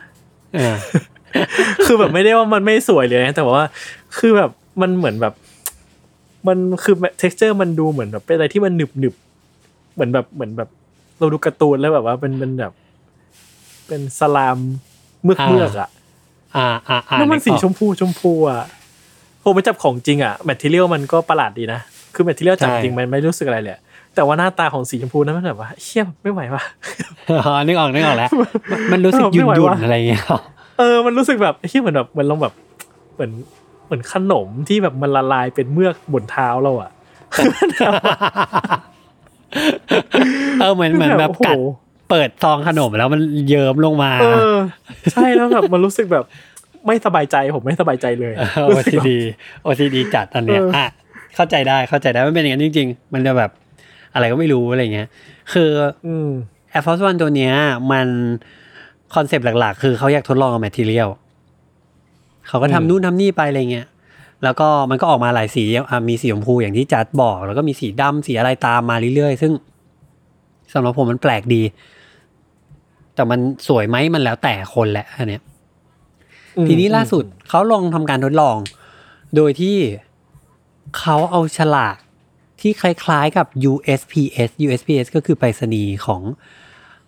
[0.58, 0.76] อ่า
[1.86, 3.66] คือแบบไม่ได้ว่ามันไม่สวยเลยนะแต่ว่า
[4.18, 4.50] คือแบบ
[4.80, 5.34] มันเหมือนแบบ
[6.48, 10.68] มันคือ texture มันดูเหมือนแบบเป็นอะไรที่มันหนึบหนึบๆเหมือนแบบเหมือนแบบ
[11.18, 12.72] เราดูการ์ตูนแล้วแบบว่าเป็นเป็นแบบ
[13.86, 14.58] เป็น slime
[15.24, 15.88] เมือกเมือกๆอะ
[16.56, 18.64] อ่าอ่าอ่าแล้วมันสีออกชมพูชมพูอะ
[19.42, 21.80] ผมไปจับของจริงอะ material มันก็ประหลาดดีนะ
[22.14, 23.80] คือ material จับใช่จริงมันไม่รู้สึกอะไรเลยอะ
[24.14, 26.62] แต่ว่าหน้าตาของสีชมพูนั้นมันแบบว่าเชี่ยไม่ไหวว่ะ
[27.46, 30.22] อ๋อนึกออกนึกออกแล้ว มันมันรู้สึกเออหยุ่ไม่นไหวหยุ่นวะอะไรอย่างเงี้ย
[30.78, 32.54] เออมันรู้สึกแบบเหี้ยเหมือนแบบเหมือนลองแบบ
[33.14, 33.32] เหมือน
[33.86, 36.90] เหมือนขนมที่แบบมันละลายเป็นเมือกบนเท้าเราอะ
[40.60, 41.56] เออเหมือนเหมือนแบบโอ้โหกัด
[42.10, 44.56] เปิดซองขนมแล้วมันเยิ้มลงมาเออ
[45.12, 46.24] ใช่แล้วแบบมันรู้สึกแบบ
[46.86, 49.18] ไม่สบายใจผมไม่สบายใจเลยโอรู้สึกทีแบบดี
[49.62, 50.86] โอทีดีจัดอันเนี้ยเอออ่อะ
[51.34, 53.50] เข้าใจได้เข้าใจได้มันเป็นอย่างนั้นจริง ๆ มันจะแบบ
[54.14, 55.08] อะไรก็ไม่รู้อะไรเงี้ย
[55.52, 55.70] คือ
[56.06, 56.28] อืม
[56.72, 57.54] Air Force One ตัวเนี้ย
[57.92, 58.08] มัน
[59.14, 61.10] concept หลักๆ คือเขาอยากทดลองกับ material
[62.48, 63.86] เขาก็อืมทำนู่นทำนี่ไปอะไรเงี้ย
[64.44, 69.52] แล้วก็มันก็ออกมาหลายสีอะมีสีชมพูอย่างที่จัดบอก แล้วก็มีสีดำสีอะไรตามมาเรื่อยๆ ซึ่ง
[70.72, 71.62] สำหรับผมมันแปลกดี
[73.14, 75.42] แต่มันสวยไหมมันแล้วแต่คนแหละอันเนี้ย
[76.68, 78.56] ทีนี้ล่าสุดเขาลองทำการทดลอง
[79.36, 79.76] โดยที่
[80.98, 81.96] เขาเอาฉลาก
[82.60, 86.22] ที่คล้ายๆกับ USPS USPS ก็คือไปรษณีย์ของ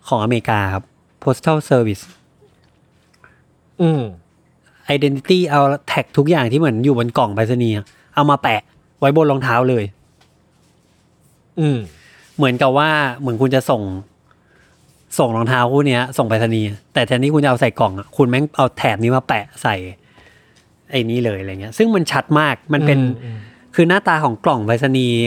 [0.07, 0.83] ของอเมริกาครับ
[1.23, 2.03] Postal Service
[3.81, 4.01] อืม
[4.95, 8.61] Identity เอาแท็กทุกอย่างที่เหมือนอยู่บนกล่องไปรษณีย์อะเอามาแปะ
[8.99, 9.83] ไว้บนรองเท้าเลย
[11.59, 11.77] อืม
[12.37, 13.81] เหมือนกับว่าเหมือนคุณจะส่ง
[15.19, 19.75] ส่งรองเท้าคู่เนี้ย ส่งไปรษณีย์แต่แทนที่คุณจะเอาใส่กล่องอะคุณแม่งเอาแถบนี้มาแปะใส่
[20.91, 23.37] ไอ้นี้เลยอะไรเงี้ย ซึ่งมันชัดมากมันเป็น อืม
[23.75, 25.17] คือหน้าตาของกล่องไปรษณีย์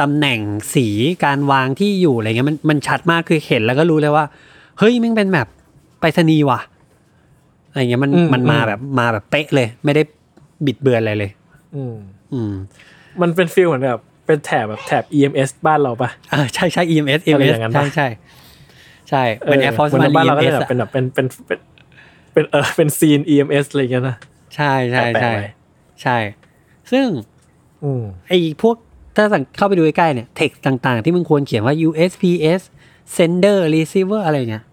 [0.00, 0.40] ตำแหน่ง
[0.74, 0.86] สี
[1.24, 4.24] การวางที่อยู่อะไรเงี้ยมันมันชัดมากคือเห็นแล้วก็รู้เลยว่า
[4.78, 5.48] เฮ้ยมันเป็นแบบ
[6.00, 6.60] ไปรษณีย์ว่ะ
[7.70, 10.02] อะไรเงี้ยมันอืมมันมาอืมแบบมาแบบเป๊ะเลย ไม่ได้
[10.66, 11.30] บิดเบือนอะไรเลย
[11.74, 11.94] อืม
[12.32, 12.52] อืม
[13.20, 18.08] มันเป็นฟีลเหมือนแบบเป็นแถบแบบแถบ EMS บ้านเราปะอ่าใช่ใช่ EMS อะไร EMS อย่างนั้นใช่ปะใช่
[19.10, 21.58] ใช่เป็น Air Force หมื One บ้านเราก็จะ EMS แบบอะเป็นแบบเป็นเป็นเป็น
[22.32, 24.16] เป็นเออเป็นซีน EMS อะไรอย่างเงี้ยนะ
[24.56, 25.50] ใช่ใช่แปะใช่ไว้
[26.02, 26.16] ใช่
[26.90, 27.06] ซึ่ง
[27.84, 28.76] อืมไอ้พวก
[29.16, 32.60] ถ้าสั่งเข้าไปดูใกล้ๆเนี่ยเท็กต่างๆ ที่มึงควรเขียนว่า USPS
[33.16, 34.64] sender receiver อะไรเงี้ย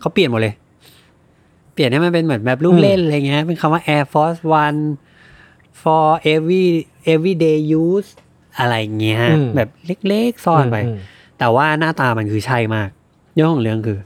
[0.00, 0.54] เขาเปลี่ยนหมดเลย
[1.74, 4.80] เปลี่ยนให้มันเป็นเหมือนแบบลูกเล่นอะไรเงี้ย เป็นคำว่า Air Force One
[5.82, 6.66] for every
[7.12, 8.10] everyday use
[8.58, 9.68] อะไรเงี้ยอืมแบบ
[10.08, 10.98] เล็กๆ ซ่อนไปอืม
[11.38, 12.88] แต่ว่าหน้าตามันคือใช่มาก
[13.34, 13.98] เรื่องของเรื่องคือ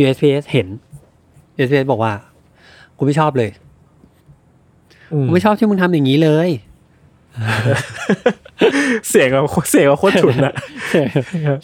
[0.00, 0.66] USPS เห็น
[1.56, 2.12] USPS บอกว่า
[2.96, 3.50] กูไม่ชอบเลย
[5.12, 6.48] อืมกูไม่ชอบที่มึงทำอย่างนี้เลย
[9.10, 10.54] เสียงเราเสียงเราโคตรฉุนอะ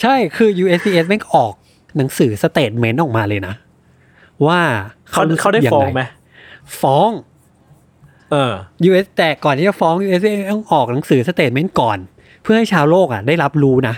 [0.03, 1.55] ใช่คือ USPS แม่งออก
[1.97, 3.55] หนังสือ statement ออกมาเลยนะ
[4.47, 4.61] ว่า
[5.11, 6.03] เขารู้สึกเขาได้ยังไงฟ้องไหม
[6.81, 7.11] ฟ้อง
[8.31, 8.53] เออ
[8.89, 11.99] US แต่ก่อนที่จะฟ้อง USPS ต้องออกหนังสือ statement ก่อน
[12.43, 13.95] เพื่อให้ชาวโลกอะ ได้รับรู้นะ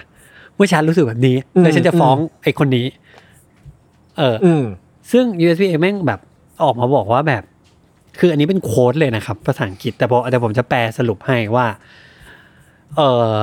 [0.56, 2.86] ว่าฉันรู้สึกแบบนี้อืมแล้วฉันจะฟ้องไอ้คนนี้
[4.18, 4.64] เอออืม
[5.12, 6.20] ซึ่ง USPS แม่งแบบ
[6.62, 7.42] ออกมาบอกว่าแบบ
[8.18, 11.66] คืออันนี้เป็น quote เลยนะครับ ภาษาอังกฤษแต่ผมแต่ผมจะแปลสรุปให้ว่า
[12.96, 13.00] เอ
[13.32, 13.36] อ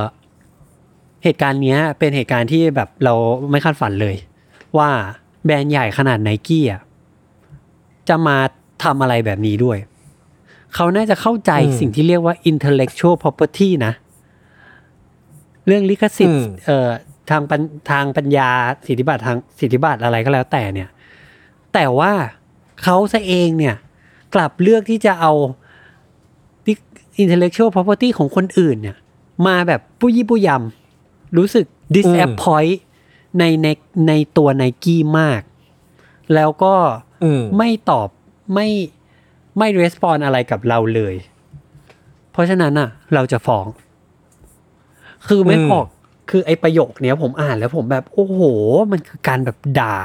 [1.23, 3.13] เหตุการณ์เนี้ยเป็นเหตุการณ์ที่แบบเรา
[3.51, 4.15] ไม่คาดฝันเลย
[4.77, 4.89] ว่า
[5.45, 6.81] แบรนด์ใหญ่ขนาดไนกี้อะ
[8.09, 8.37] จะมา
[8.83, 9.77] ทำอะไรแบบนี้ด้วย
[10.75, 13.93] เขาน่าจะเข้าใจอืมสิ่งที่เรียกว่า intellectual property นะ
[15.67, 16.89] เรื่องลิขสิทธิ์อืมเอ่อ
[17.29, 17.61] ทางปัญ
[17.91, 18.49] ทางปัญญา
[18.87, 20.89] สิทธิบัตรทางสิทธิบัตรอะไรก็แล้วแต่เนี่ย
[21.73, 22.11] แต่ว่า
[22.83, 23.75] เขาซะเองเนี่ย
[24.33, 25.31] กลับเลือกที่จะเอา
[27.21, 28.97] intellectual property ของคนอื่นเนี่ย
[29.47, 30.49] มาแบบปุยยี่ปุยย
[31.37, 31.65] รู้สึก
[31.95, 32.75] disappoint
[33.39, 33.67] ในใน
[34.07, 35.41] ในตัวไนกี้มาก
[36.33, 36.75] แล้วก็
[37.23, 38.09] อืมไม่ตอบ
[38.53, 38.67] ไม่
[39.57, 41.15] ไม่รีสปอนอะไรกับเราเลย
[42.31, 43.67] เพราะฉะนั้นอะ เราจะฟ้อง
[45.27, 45.87] คือไม่อืมออก
[46.29, 48.41] คือไอประโยคเนี้ยผมอ่านแล้วผมแบบ โอ้โห
[48.91, 49.97] มันคือการแบบด่า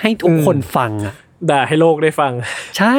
[0.00, 1.14] ให้ทุกคนฟังอะ
[1.50, 2.32] ด่าให้โลกได้ฟัง
[2.78, 2.98] ใช่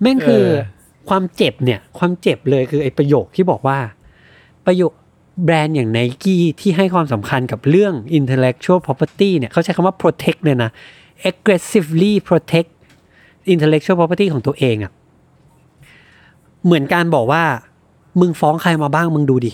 [0.00, 3.78] แม่งคือเออความเจ็บเนี่ย ความเจ็บเลยคือไอ้ประโยคที่บอกว่า
[4.66, 4.92] ประโยค
[5.44, 10.70] แบรนด์อย่างไนกี้ที่ให้ความสำคัญกับเรื่อง intellectual property เนี่ยเขาใช้คำว่า protect เลยนะ
[11.30, 12.70] aggressively protect
[13.52, 14.92] intellectual property ของตัวเองอะ่ะ
[16.64, 17.42] เหมือนการบอกว่า
[18.20, 19.52] มึงฟ้องใครมาบ้างมึงดูดิ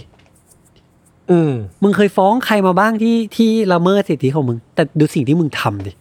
[1.31, 1.53] อืม
[1.83, 5.93] มึงเคยฟ้องใครมาบ้างที่ที่ละเมิดสิทธิของมึง แต่ดูสิ่งที่มึงทำดิ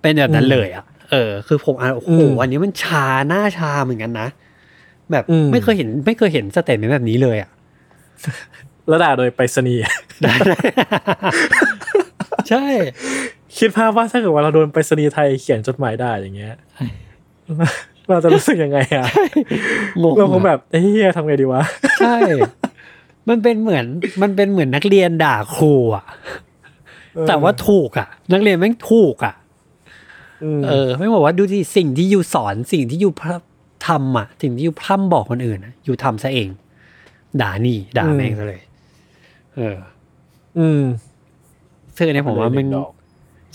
[0.00, 4.28] เป็นแบบนั้นอืมเลยอะ เออ คือผมอ่านโอ้โหอืมอันนี้มันชาหน้าชาเหมือนกันนะ
[5.12, 7.50] แบบอืมไม่เคยเห็น ไม่เคยเห็น statement แบบนี้เลยอะ
[8.88, 9.82] แล้วด่าโดยไปรษณีย์
[12.48, 12.64] ใช่
[13.56, 16.54] คิดภาพว่าถ้าเกิดว่าเราโดนไปรษณีย์ไทยเขียนจดหมายด่าอย่างเงี้ย
[18.08, 19.06] เราจะรู้สึกยังไงอะ
[20.02, 21.62] งงเราคงอะแบบเหี้ยทำไงดีวะ
[22.00, 22.16] ใช่
[23.28, 23.84] มันเป็นเหมือน
[24.22, 26.04] มันเป็นเหมือนนักเรียนด่าครูอะ
[27.28, 29.47] แต่ว่าถูกอะ นักเรียนแม่งถูกอะม
[30.66, 36.48] เออ ไม่บอกว่าดูที่สิ่งที่ยูสอนสิ่งที่ยูพร่ำทำอะ สิ่งที่ยูพร่ำบอกคนอื่นอะยูทำซะเอง
[37.40, 38.62] ด่านี่ด่าแม่งซะเลย
[39.56, 39.76] เออ
[40.58, 40.82] อืม
[41.96, 42.90] ซึ่งอันเนี้ยผมว่ามันเลยหนึ่งดอก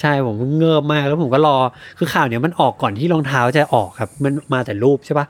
[0.02, 1.58] ใช่ผมเงิบมากแล้วผมก็รอ
[1.98, 5.28] คือข่าวเนี้ยมันออกก่อนที่รองเท้าจะออกครับ มันมาแต่รูปใช่ปะ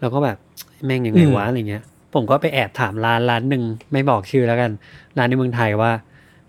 [0.00, 0.36] แล้วก็แบบ
[0.86, 1.82] แม่งยังไงวะอะไรเงี้ย
[2.14, 3.62] ผมก็ไปแอบถามร้านร้านหนึ่ง
[3.92, 4.70] ไม่บอกชื่อแล้วกัน
[5.18, 5.90] ร้านในเมืองไทยว่า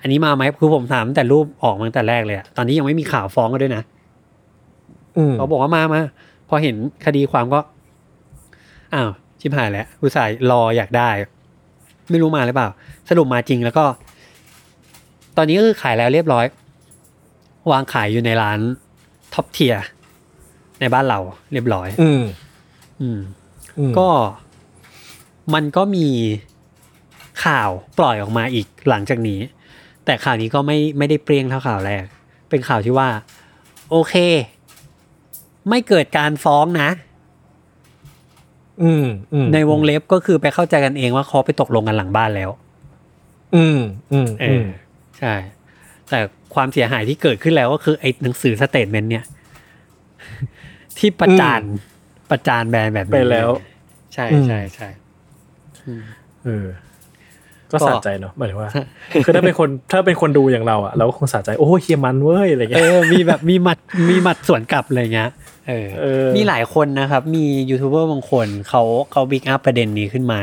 [0.01, 3.98] อันนี้มาไหมคือผมถามตั้งแต่รูปออกมาตั้งแต่แรกเลยอะตอนนี้ยังไม่มีข่าวฟ้องกันด้วยนะอืม
[5.37, 6.01] เขาบอกว่ามามา
[6.49, 7.59] พอเห็นคดีความก็
[8.93, 9.09] อ้าว
[9.39, 11.09] ชิบหายแล้วอุตส่าห์รออยากได้
[12.09, 12.69] ไม่รู้มาหรือเปล่า
[13.09, 13.85] สรุปมาจริงแล้วก็
[15.37, 16.45] ตอนนี้ก็คือขายแล้วเรียบร้อย
[17.71, 18.59] วางขายอยู่ในร้าน
[19.33, 19.75] top tier
[20.79, 21.19] ในบ้านเรา
[21.53, 22.23] เรียบร้อย อืม
[23.01, 23.19] อืม
[23.77, 24.07] อืมก็
[25.53, 26.07] มันก็มี
[27.43, 29.39] ข่าวปล่อยออกมาอีกหลังจากนี้
[30.05, 32.05] แต่ข่าวนี้ก็ไม่ไม่ได้เปรี้ยงเท่าข่าวแรก
[32.49, 33.09] เป็นข่าวที่ว่า
[33.91, 34.15] โอเค
[35.69, 36.89] ไม่เกิดการฟ้องนะ
[38.83, 42.49] อืมอืมในวงเล็บก็คือไปเข้าใจกันเองว่าเขาไปตกลงกันหลังบ้านแล้ว
[43.55, 43.79] อืม
[44.13, 44.65] อืมเออือม
[45.19, 45.33] ใช่
[46.09, 46.19] แต่
[46.55, 49.25] ความเสียหายที่เกิดขึ้นแล้วก็คือไอ้หนังสือ statement เนี่ย
[50.97, 51.61] ที่ประจาน
[52.31, 53.49] ประจานแบรนด์แบบนี้ไปแล้ว
[54.13, 54.87] ใช่อืมใช่ใช่
[56.45, 56.65] เออ
[57.71, 58.69] ก็ก็สะใจเนาะหมายถึงว่า
[59.25, 63.77] คือถ้าเป็นคนถ้าเป็นคนดูอย่างเราอะเราก็คงสะใจโอ้เหี้ยมันเว้ยอะไรเงี้ยเออมีแบบมีหมัด
[64.09, 65.29] มีหมัดสวนกลับอะไรเงี้ย
[65.69, 70.41] เออเออ มีหลายคนนะครับ มียูทูบเบอร์บางคนเขาเขา pick up ประเด็นนี้ขึ้นมา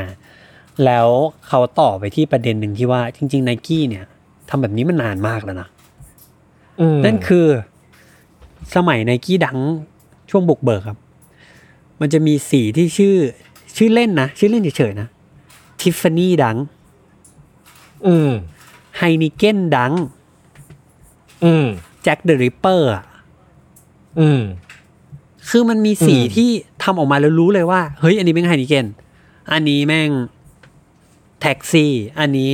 [0.84, 1.08] แล้ว
[1.48, 4.04] เขาต่อไปที่ประเด็นหนึ่งที่ว่าจริงๆไนกี้เนี่ย
[4.48, 5.68] ทำแบบนี้มันนานมากแล้วนะ
[6.96, 7.46] นั่นคือ
[8.74, 9.58] สมัย Nike Dunk
[10.30, 10.98] ช่วงบุกเบิกครับ
[12.00, 13.14] มันจะมีสีที่ชื่อ
[13.76, 15.08] ชื่อเล่นนะ ชื่อเล่นเฉยๆนะ
[15.80, 16.56] Tiffany Dunk
[18.06, 18.30] อืม
[18.96, 19.92] Heineken Dunk
[21.44, 21.66] อืม
[22.02, 22.90] Jack the Ripper
[24.20, 24.40] อืม
[25.50, 26.48] คือมันมีสีอืมที่
[26.82, 28.86] ทำออกมาแล้วรู้เลยว่า เฮ้ย อันนี้แม่ง Heineken
[29.52, 30.10] อันนี้แม่ง
[31.40, 32.52] แท็กซี่ อันนี้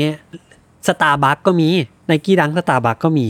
[0.86, 1.68] สตาร์บัคก็มี
[2.06, 3.26] Nike Dunk Starbucks ก็มี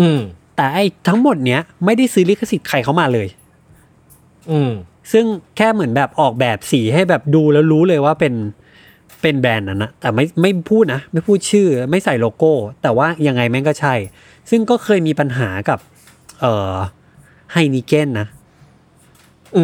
[0.00, 0.20] อืม
[0.56, 3.28] แต่ไอ้ทั้งหมดเนี้ยไม่ได้ซื้อลิขสิทธิ์ใครเข้ามาเลย
[4.50, 4.72] อืม
[5.12, 5.24] ซึ่ง
[5.56, 8.34] แค่เหมือนแบบออกแบบสีให้แบบดูแล้วรู้เลยว่าเป็น
[9.22, 13.94] เป็นแบรนด์นั้นนะแต่ไม่ไม่พูดนะ ไม่พูดชื่อ ไม่ใส่โลโก้ แต่ว่ายังไงแม่งก็ใช่
[14.50, 15.78] ซึ่งก็เคยมีปัญหากับ
[16.40, 16.74] เอ่อ
[17.52, 18.26] ไฮนิเกนนะ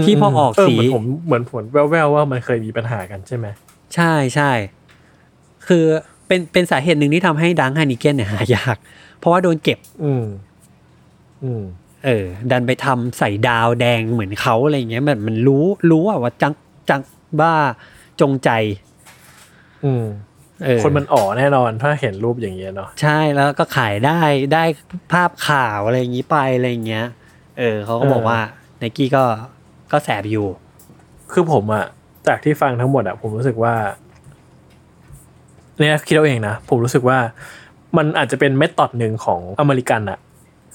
[0.04, 3.46] ที่พอออกเออสีเหมือนผมเหมือนผมแว่วๆว่ามันเคยมีปัญหากันใช่ไหม
[3.94, 4.50] ใช่ใช่
[5.66, 5.84] คือ
[6.26, 8.76] เป็นเป็นสาเหตุหนึ่งที่ทำให้ดังไฮนิเกนเนี่ยหายาก
[9.18, 10.24] เพราะว่าโดนเก็บ อืม
[11.44, 11.62] อืม
[12.04, 16.52] เออ ดันไปทำใส่ดาวแดงเหมือนเขาอะไรเงี้ยแบบมันรู้รู้อะว่าจัง
[16.88, 17.00] จัง
[17.40, 17.54] บ้า
[18.20, 18.50] จงใจ
[19.84, 20.04] อืม
[20.64, 24.20] เออคนมันอ๋อแน่นอนถ้าเห็นรูปอย่างเงี้ยเนาะใช่แล้วก็ขายได้
[24.54, 24.64] ได้
[25.12, 27.06] ภาพข่าวอะไรอย่างนี้ไปอะไรอย่างเงี้ย
[27.58, 28.38] เออเขาก็บอกว่า
[28.78, 29.24] ไนกี้ก็
[29.92, 30.46] ก็แสบอยู่
[31.32, 31.84] คือผมอะ
[32.26, 33.74] จากที่ฟังทั้งหมดอะผมรู้สึกว่า
[35.78, 37.18] เนี่ยคิดเอาเองนะ ผมรู้สึกว่า
[37.96, 40.18] มันอาจจะเป็นเมธอดหนึ่งของอเมริกันอะ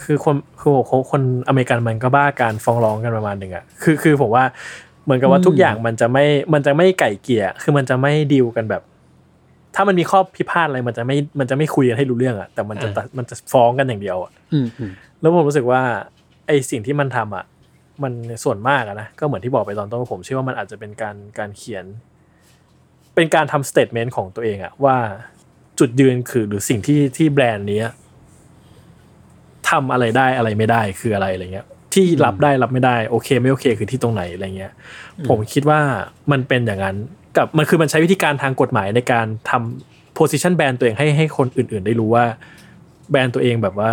[0.03, 4.43] คือคนคือคนคนอเมริกันมันก็บ้าการฟ้องร้องกันประมาณหนึ่งอะคือคือผมว่า
[5.03, 8.81] เหมือนกับว่าอืมทุกอย่างมันจะไม่มันจะไม่ไก่เกลี่ยคือมันจะไม่ดีลกันแบบ
[9.75, 15.81] ถ้ามันมีข้อพิพาทอะไรมันจะไม่มันจะไม่คุยกันให้รู้เรื่องอะแต่มันจะตัดมันจะฟ้องกันอย่างเดียวอะอืมอืมแล้วผมรู้สึกว่า
[16.47, 17.45] ไอสิ่งที่มันทำอะ
[18.03, 21.85] มันส่วนมากอะนะก็เหมือนที่บอกไปตอนต้นผมเชื่อว่ามันอาจจะเป็นการการเขียน
[23.15, 24.97] เป็นการทำสเตทเมนต์ของตัวเองอะว่า
[25.79, 27.83] จุดยืนคือหรือสิ่งที่ที่แบรนด์นี้
[29.69, 34.73] ทำอะไรได้อะไรไม่ได้คืออะไรอะไรเงี้ย ที่รับได้รับไม่ได้โอเค ไม่โอเค คือที่ตรงไหนอะไรเงี้ย
[35.27, 35.79] ผมคิดว่า
[36.31, 36.97] มันเป็นอย่างนั้น
[37.37, 42.25] กับมันคือมันใช้วิธีการทางกฎหมายในการทำ position แบรนด์ตัวเองให้ให้คนอื่น ๆ ได้รู้ว่า
[43.11, 43.91] แบรนด์ตัวเองแบบว่า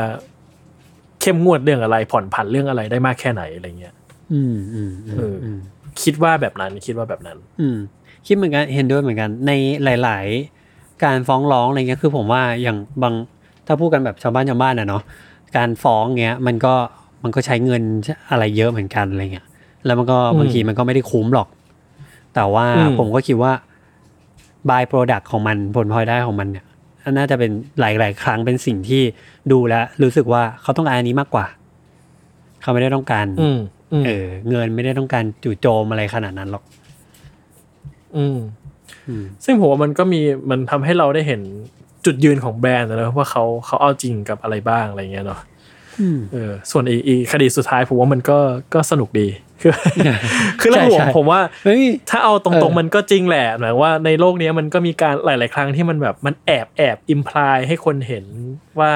[1.27, 3.95] เข้มงวดเรื่องอะไร ผ่อนผันเรื่องอะไรได้มากแค่ไหนอะไรเงี้ย
[4.33, 5.59] อืมอืมอืมเอออืม
[6.03, 7.77] คิดว่าแบบนั้นคิดว่าแบบนั้น อืม
[8.27, 9.53] คิดเหมือนกันเห็นด้วยเหมือนกัน ใน
[10.03, 10.27] หลาย
[10.65, 13.15] ๆ การฟ้องร้องอะไรเงี้ยคือผมว่าอย่างบาง
[13.67, 15.03] ถ้าพูดกันแบบชาวบ้านชาวบ้านอะเนาะ
[15.57, 16.75] การฟ้องเงี้ย มันก็
[17.23, 17.83] มันก็ใช้เงิน
[18.31, 19.47] อะไรเยอะเหมือนกันอะไรเงี้ย
[19.87, 21.49] แล้วมันก็อืมบางทีมันก็ไม่ได้คุ้มหรอก
[22.35, 23.53] แต่ว่าอืมผมก็คิดว่า
[24.71, 26.66] by product ของมันผลพลอยได้ของมันเนี่ย
[27.19, 27.51] น่าจะเป็น
[27.81, 29.03] หลาย ๆ ครั้งเป็นสิ่งที่
[29.53, 31.47] ดูแล้ว รู้สึกว่าเขาต้องการอันนี้มากกว่า
[32.63, 33.59] เขาไม่ได้ต้องการอืม
[33.93, 36.65] อืมเออ เงินไม่ได้ต้องการจู่โจมอะไรขนาดนั้นหรอก
[38.17, 38.39] อืม
[39.09, 41.41] อืมซึ่งผมว่ามันก็มีมันทำให้เราได้เห็น
[42.05, 45.41] จุดยืนของแบรนด์นะว่าเขาเขาเอาจริงกับอะไรบ้างอะไรเงี้ยเนาะ
[46.01, 48.39] อืมเออ ส่วนอีอีคดีสุดท้ายผมว่ามันก็
[48.75, 49.29] ก็สนุกดี
[49.61, 49.73] คือ
[50.61, 58.25] คือแล้วใช่ผมใช่ผมว่าเฮ้ยถ้าเอาตเอรงอๆมันก็จริงแหละหมายว่าในโลกเนี้ยมันก็มีการหลาย ๆ ครั้งที่มันแบบมันแอบแอบ imply ให้คนเห็น
[58.81, 58.93] ว่า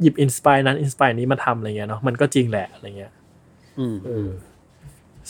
[0.00, 3.12] หยิบ inspire นั้น inspire นี้มาทำอะไรเงี้ยเนาะมันก็จริงแหละอะไรเงี้ย
[3.78, 4.28] อืมเออ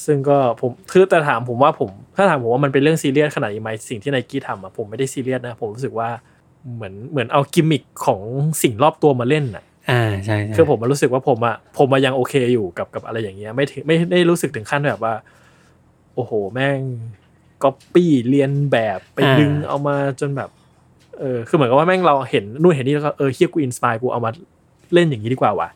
[0.04, 6.08] ซึ่งก็ผมคือแต่ถามผมว่าผม ถ้าถามผมว่ามันเป็นเรื่องซีเรียสขนาดนี้ไหมสิ่งที่ไนกี้ทำอะผมไม่ได้ซีเรียสนะ ผมรู้สึกว่า
[6.74, 8.20] เหมือนเหมือนเอากิมมิคของ
[8.62, 15.14] สิ่งรอบตัวมาเล่นอะ อ่าใช่ใช่คือผมมารู้สึกว่าผมอะผมมายังโอเคอยู่กับกับอะไรอย่างเงี้ย ไม่ถึงไม่ได้รู้สึกถึงขั้นแบบว่า
[16.14, 16.80] โอ้โห แม่ง
[17.62, 20.50] ก๊อปปี้เลียนแบบไปดึงเอามาจนแบบ
[21.18, 24.30] เออคือเหมือนกับว่าแม่งเราเห็นนู่นเห็นนี่แล้วก็เออเฮ้ยกู inspire กูเอามา
[24.94, 25.68] เล่นอย่างนี้ดีกว่าว่ะ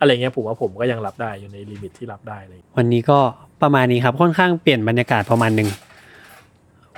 [0.00, 3.18] อะไรเงี้ยผมว่าผมก็ยังรับได้อยู่ใน limit ที่รับได้เลย วันนี้ก็
[3.62, 5.68] ประมาณนี้ครับค่อนข้างเปลี่ยนบรรยากาศประมาณหนึ่ง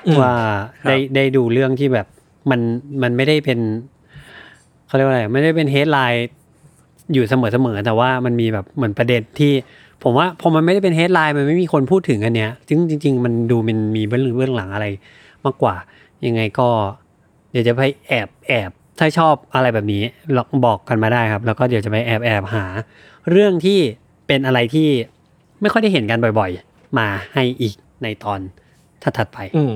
[0.07, 0.35] อืมว่า
[0.83, 2.07] ครับได้ได้ดูเรื่องที่แบบ
[2.51, 2.61] มัน
[3.03, 3.59] มันไม่ได้เป็น
[4.93, 6.29] เขาเรียกว่าอะไรไม่ได้เป็น headline
[7.13, 9.53] อยู่เสมอเสมอแต่ว่ามันมีแบบเหมือนประเด็นที่
[10.03, 14.87] ผมว่าพอมันไม่ได้เป็นเฮดไลน์มันไม่มีคนพูดถึงอันเนี้ยจริงจริง ๆ มันดูมันมีเบื้องลึกเบื้องหลังอะไร
[15.45, 15.75] มากกว่า
[16.27, 16.69] ยังไงก็
[17.51, 20.03] เดี๋ยวจะไปแอบแอบถ้าชอบอะไรแบบนี้
[20.37, 22.65] ลองบอกกันมาได้ครับ แล้วก็เดี๋ยวจะไปแอบแอบหา
[23.31, 23.79] เรื่องที่
[24.27, 24.89] เป็นอะไรที่
[25.61, 28.41] ไม่ค่อยได้เห็นกันบ่อยๆ มาให้อีกในตอน
[29.03, 29.75] ถัดๆไป อืม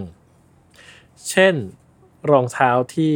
[1.30, 1.54] เช่น
[2.30, 3.14] รองเท้าที่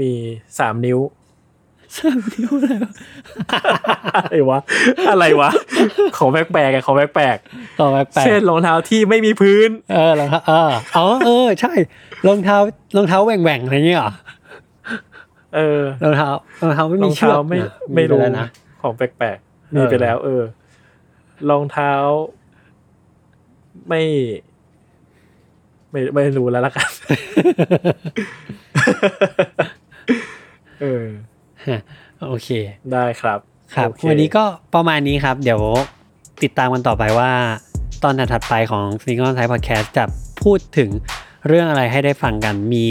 [0.00, 0.12] มี
[0.58, 0.98] สามนิ้ว
[1.98, 2.76] สามนิ้วเลย
[4.16, 4.58] อะไรวะ
[5.10, 5.50] อะไรวะ
[6.16, 7.36] ของแปลกๆอะของแปลก
[7.80, 11.72] ต่อแปลๆกเช่นรองเท้าที่ไม่มีพื้นๆเออรองเท้าเอออ๋อเออ ใช่
[12.26, 12.56] รองเท้า
[12.96, 14.12] รองเท้าแหว่งๆอะไรเงี้ยเหรอ
[15.56, 16.28] เออรองเท้า
[16.62, 18.46] รองเท้าไม่รมีองเชือเท้ากไม่นะไม่รู้ปแล้วนะ
[18.82, 20.42] ของแปลกๆมีไปแล้ว เออ
[21.50, 21.92] รองเท้า
[23.88, 24.02] ไม่
[25.90, 26.90] ไม่ไม่รู้แล้วละกัน
[30.82, 31.06] เออ
[32.28, 32.48] โอเค
[32.92, 33.38] ได้ครับ
[33.74, 35.60] ครับโอเวันนี้ก็ประมาณนี้ครับ เดี๋ยว
[36.42, 37.32] ติดตามกันต่อไปว่า
[38.02, 40.04] ตอนถัดๆไปของ Single Type Podcast จะ
[40.42, 40.90] พูดถึง
[41.48, 42.84] เรื่องอะไรให้ได้ฟังกัน มี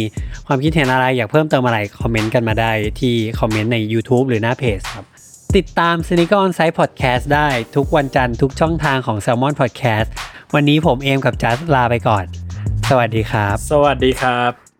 [0.46, 5.06] ความคิดเห็นอะไรอยากเพิ่มเติมอะไร คอมเมนต์กันมาได้ที่คอมเมนต์ใน YouTube หรือหน้าเพจครับ
[5.58, 10.10] ติดตาม s n e a k e r On Site Podcast ได้ทุกวันจันทร์ทุกช่องทางของ Salmon Podcast
[10.54, 12.26] วันนี้ผมเอมกับจัสลาไปก่อน
[12.90, 14.71] สวัสดีครับ สวัสดีครับ